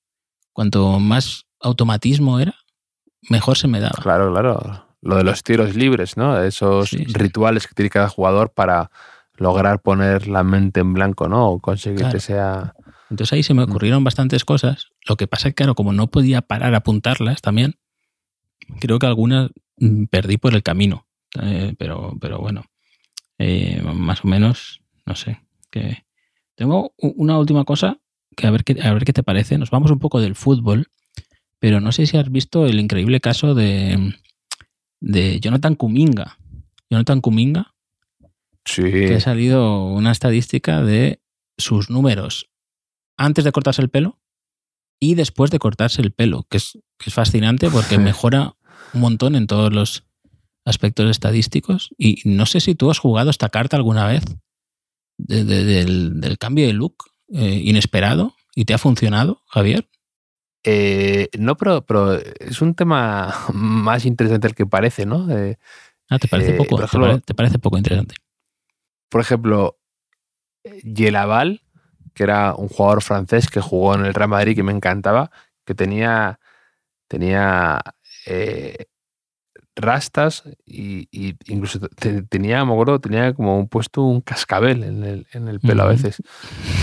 [0.53, 2.57] cuanto más automatismo era,
[3.31, 3.99] mejor se me daba.
[4.03, 4.87] Claro, claro.
[5.01, 6.41] Lo de los tiros libres, ¿no?
[6.43, 7.05] Esos sí, sí.
[7.13, 8.91] rituales que tiene cada jugador para
[9.37, 11.49] lograr poner la mente en blanco, ¿no?
[11.49, 12.13] O conseguir claro.
[12.13, 12.75] que sea...
[13.13, 14.89] Entonces ahí se me ocurrieron bastantes cosas.
[15.07, 17.75] Lo que pasa es que, claro, como no podía parar a apuntarlas también,
[18.81, 21.07] creo que algunas mm, perdí por el camino.
[21.43, 22.65] Eh, pero, pero bueno,
[23.37, 25.43] eh, más o menos, no sé.
[25.71, 26.07] Que...
[26.55, 27.99] Tengo una última cosa
[28.35, 29.59] que a ver, qué, a ver qué te parece.
[29.59, 30.87] Nos vamos un poco del fútbol,
[31.59, 34.15] pero no sé si has visto el increíble caso de,
[35.01, 36.39] de Jonathan Kuminga.
[36.89, 37.75] Jonathan Kuminga,
[38.65, 38.83] Sí.
[38.83, 41.21] que ha salido una estadística de
[41.59, 42.49] sus números
[43.17, 44.19] antes de cortarse el pelo
[45.01, 48.55] y después de cortarse el pelo, que es, que es fascinante porque mejora
[48.95, 50.05] un montón en todos los
[50.65, 51.95] aspectos estadísticos.
[51.99, 54.23] Y no sé si tú has jugado esta carta alguna vez
[55.19, 56.97] de- de- del, del cambio de look
[57.35, 59.89] eh, inesperado y te ha funcionado, Javier.
[60.65, 65.29] Eh, no, pero, pero es un tema más interesante del que parece, ¿no?
[65.37, 65.59] Eh,
[66.09, 66.77] Ah, ¿te parece poco?
[66.77, 68.15] ¿Te ejemplo- pare- te parece poco interesante?
[69.09, 69.79] por ejemplo,
[70.85, 71.62] Yelaval,
[72.15, 75.31] que era un jugador francés que jugó en el Real Madrid que me encantaba,
[75.65, 76.39] que tenía,
[77.09, 77.81] tenía
[78.27, 78.87] eh,
[79.75, 85.03] rastas y, y incluso te- tenía, me acuerdo, tenía como un puesto un cascabel en
[85.05, 86.23] el, en el pelo a veces.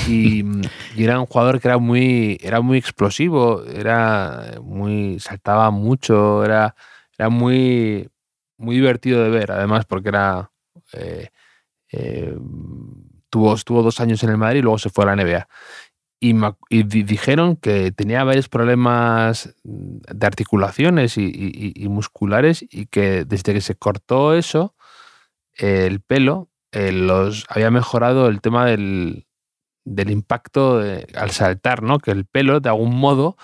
[0.08, 0.44] Y,
[0.96, 6.76] y era un jugador que era muy, era muy explosivo, era muy, saltaba mucho, era,
[7.18, 8.10] era muy,
[8.58, 10.52] muy divertido de ver, además, porque era
[10.94, 11.30] eh,
[11.92, 12.36] eh,
[13.30, 15.48] tuvo, estuvo dos años en el Madrid y luego se fue a la NBA.
[16.22, 23.62] Y, dijeron que tenía varios problemas mm, de articulaciones y, musculares y que desde que
[23.62, 24.76] se cortó eso,
[25.54, 29.28] el pelo, eh, los había mejorado el tema del,
[29.86, 30.82] del impacto
[31.16, 32.00] al saltar, ¿no?
[32.00, 33.38] Que el pelo, de algún modo,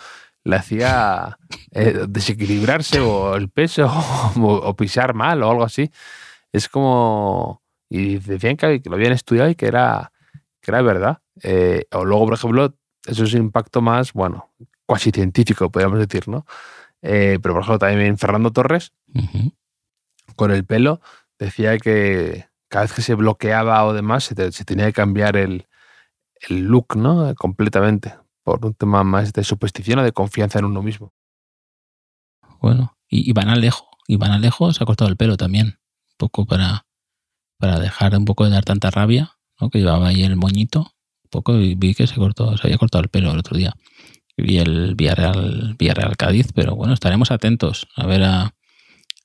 [0.44, 1.40] le hacía
[1.72, 3.92] eh, desequilibrarse o el peso
[4.42, 5.92] o pisar mal o algo así.
[6.52, 7.65] Es como...
[7.90, 10.12] Y decían que, lo habían estudiado y que era,
[10.62, 11.20] que era verdad.
[11.44, 12.76] Eh, o luego, por ejemplo,
[13.06, 14.52] eso es un impacto más, bueno,
[14.86, 16.46] cuasi científico, podríamos decir, ¿no?
[17.02, 19.54] Eh, pero, por ejemplo, también Fernando Torres, Ujú.
[20.36, 21.02] con el pelo,
[21.38, 25.38] decía que cada vez que se bloqueaba o demás, se, te- se tenía que cambiar
[25.38, 25.68] el,
[26.50, 27.34] el look, ¿no?
[27.36, 28.16] Completamente.
[28.44, 31.14] Por un tema más de superstición o de confianza en uno mismo.
[32.60, 36.16] Bueno, y, y Van Alejo, y Van Alejo se ha cortado el pelo también, un
[36.18, 36.86] poco para,
[37.58, 39.70] para dejar un poco de dar tanta rabia, ¿no?
[39.70, 40.80] Que llevaba ahí el moñito,
[41.24, 43.74] un poco, y vi que se cortó, se había cortado el pelo el otro día.
[44.38, 48.54] Vi el Villarreal, Villarreal Cádiz, pero bueno, estaremos atentos a ver a,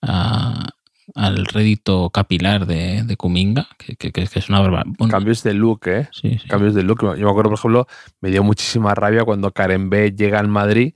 [0.03, 0.69] a-
[1.17, 4.95] al rédito capilar de, de Kuminga, que, que- que es una barbaridad.
[4.97, 6.09] Bueno, Cambios de look, ¿eh?
[6.13, 6.47] sí, sí.
[6.49, 7.01] cambios de look.
[7.01, 7.87] Yo me acuerdo, por ejemplo,
[8.21, 10.95] me dio muchísima rabia cuando Karen B llega al Madrid,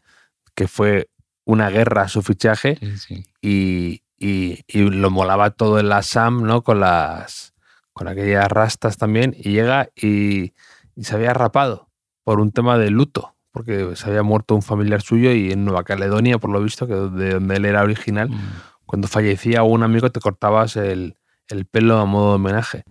[0.54, 1.08] que fue
[1.44, 3.24] una guerra a su fichaje sí.
[3.42, 6.62] y, y- y lo molaba todo en la SAM, ¿no?
[6.62, 7.52] Con las
[7.92, 10.52] con aquellas rastas también y llega y,
[10.96, 11.88] y se había rapado
[12.24, 15.84] por un tema de luto, porque se había muerto un familiar suyo y en Nueva
[15.84, 18.38] Caledonia, por lo visto, que de donde él era original, Mm,
[18.86, 21.14] cuando fallecía un amigo te cortabas el,
[21.48, 22.82] el pelo a modo de homenaje.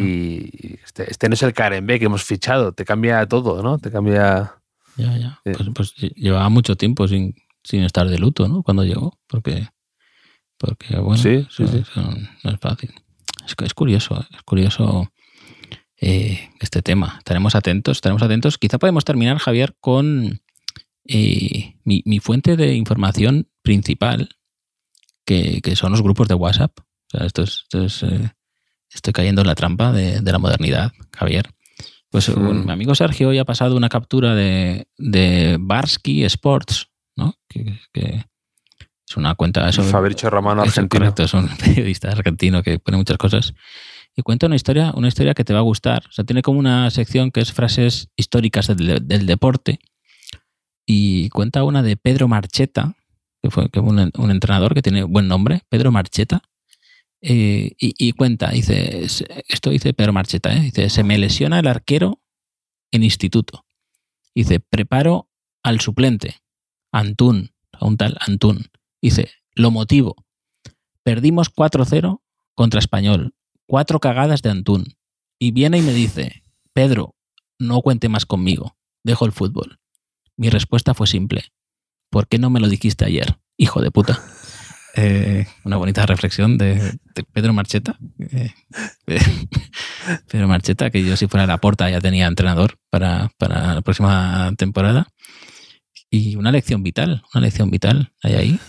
[0.00, 3.78] Y este, este no es el Karen B que hemos fichado, te cambia todo, ¿no?
[3.78, 4.56] Te cambia.
[4.96, 5.40] Ya, ya.
[5.44, 5.52] Sí.
[5.56, 8.62] Pues, pues lle- llevaba mucho tiempo sin, sin estar de luto, ¿no?
[8.64, 9.68] Cuando llegó, porque,
[10.60, 11.78] porque bueno, Sí, sí, eso- sí.
[11.78, 12.02] eso
[12.44, 12.92] no es fácil.
[13.64, 15.10] Es, curioso, es curioso
[16.00, 17.16] eh, este tema.
[17.18, 18.58] Estaremos atentos, estaremos atentos.
[18.58, 20.40] Quizá podemos terminar, Javier, con
[21.06, 24.28] eh, mi, mi fuente de información principal,
[25.24, 26.78] que, que son los grupos de WhatsApp.
[26.78, 26.84] O
[27.18, 28.30] sea, esto es, esto es, eh,
[28.92, 31.50] estoy cayendo en la trampa de, de la modernidad, Javier.
[32.10, 37.34] Pues bueno, mi amigo Sergio hoy ha pasado una captura de, de Barsky Sports, ¿no?
[37.48, 38.24] Que, que
[39.10, 39.70] es una cuenta...
[39.72, 41.00] Fabricio Romano argentino.
[41.00, 43.54] correcto, es un periodista argentino que pone muchas cosas.
[44.16, 46.04] Y cuenta una historia, una historia que te va a gustar.
[46.08, 49.80] O sea, tiene como una sección que es frases históricas del, del deporte.
[50.86, 52.94] Y cuenta una de Pedro Marcheta,
[53.42, 56.42] que fue que fue un, un entrenador que tiene buen nombre, Pedro Marcheta.
[57.22, 59.04] Eh, y, y cuenta, dice,
[59.48, 60.60] esto dice Pedro Marcheta, ¿eh?
[60.60, 62.20] dice, se me lesiona el arquero
[62.92, 63.64] en instituto.
[64.34, 65.28] Dice, preparo
[65.62, 66.36] al suplente,
[66.92, 68.70] Antún, a un tal Antún.
[69.02, 70.16] Dice, lo motivo.
[71.02, 72.20] Perdimos 4-0
[72.54, 73.34] contra Español.
[73.66, 74.96] Cuatro cagadas de Antún.
[75.38, 77.14] Y viene y me dice, Pedro,
[77.58, 78.76] no cuente más conmigo.
[79.02, 79.78] Dejo el fútbol.
[80.36, 81.52] Mi respuesta fue simple.
[82.10, 84.22] ¿Por qué no me lo dijiste ayer, hijo de puta?
[84.96, 86.98] Eh, una bonita reflexión de,
[87.32, 87.96] Pedro Marcheta.
[88.18, 88.50] Eh,
[90.28, 94.52] Pedro Marcheta, que yo si fuera la porta ya tenía entrenador para, para la próxima
[94.58, 95.06] temporada.
[96.10, 98.60] Y una lección vital, una lección vital hay ahí,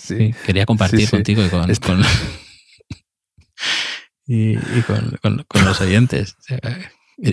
[0.00, 0.16] Sí.
[0.16, 2.02] que quería compartir contigo y con, con-
[4.26, 6.36] y, y con, con- con los oyentes.
[6.48, 6.58] Eh,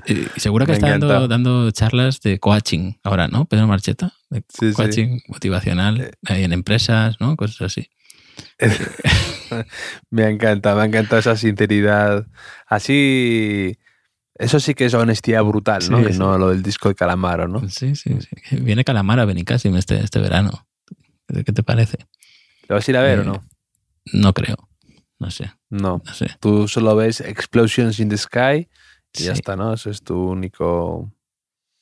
[0.05, 3.45] eh, seguro que Me está dando, dando charlas de coaching ahora, ¿no?
[3.45, 6.11] Pedro Marcheta, de coaching motivacional Eh.
[6.27, 7.35] en empresas, ¿no?
[7.35, 7.89] Cosas así.
[10.09, 12.27] me ha encantado, me ha encantado esa sinceridad.
[12.67, 13.77] Así,
[14.35, 15.99] eso sí que es honestidad brutal, ¿no?
[16.05, 16.19] Sí, sí.
[16.19, 17.67] No lo del disco de Calamaro, ¿no?
[17.69, 18.55] Sí, sí, sí.
[18.57, 20.67] Viene Calamara a Benicassim este, este verano.
[21.27, 21.97] ¿Qué te parece?
[22.69, 23.43] ¿Lo vas a ir a ver Eh, o no?
[24.13, 24.55] No creo.
[25.19, 26.01] No sé, No.
[26.05, 26.27] no sé.
[26.39, 28.69] Tú solo ves Explosions in the Sky
[29.13, 29.73] y ya Sí, está, ¿no?
[29.73, 31.11] Eso es tu único,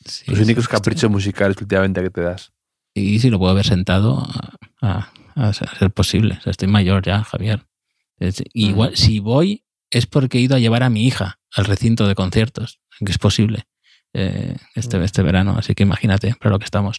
[0.04, 2.52] sí, sí, únicos caprichos musicales últimamente que te das.
[2.96, 6.38] Y si lo puedo ver sentado a, a- a ser posible.
[6.40, 7.68] O sea, estoy mayor ya, Javier.
[8.18, 12.08] Es- igual, si voy es porque he ido a llevar a mi hija al recinto
[12.08, 13.68] de conciertos, que es posible
[14.14, 15.56] eh, este, este verano.
[15.60, 16.98] Así que imagínate para lo que estamos.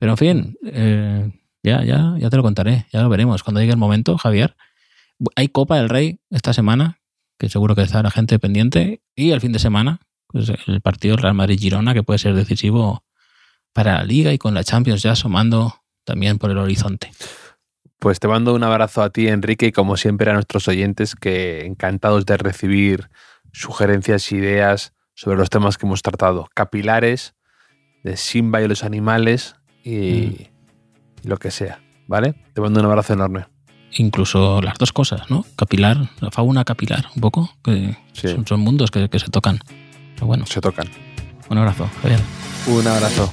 [0.00, 1.30] Pero en fin, eh,
[1.64, 4.54] ya, ya, ya te lo contaré, ya lo veremos cuando llegue el momento, Javier.
[5.34, 7.00] Hay Copa del Rey esta semana,
[7.38, 11.16] que seguro que está la gente pendiente, y el fin de semana, pues el partido
[11.16, 13.02] Real Madrid-Girona, que puede ser decisivo
[13.72, 17.10] para la Liga y con la Champions ya asomando también por el horizonte.
[17.98, 21.64] Pues te mando un abrazo a ti, Enrique, y como siempre a nuestros oyentes, que
[21.64, 23.08] encantados de recibir
[23.52, 26.50] sugerencias, ideas sobre los temas que hemos tratado.
[26.54, 27.34] Capilares,
[28.02, 30.50] de Simba y los animales y,
[31.24, 31.80] y lo que sea.
[32.06, 32.34] ¿Vale?
[32.52, 33.46] Te mando un abrazo enorme.
[33.96, 35.44] Incluso las dos cosas, ¿no?
[35.56, 38.28] Capilar, la fauna capilar, un poco, que Sí.
[38.28, 39.58] son, son mundos que, que se tocan.
[40.14, 40.88] Pero bueno, Se tocan.
[41.48, 42.20] un abrazo, Javier.
[42.66, 43.32] Un abrazo.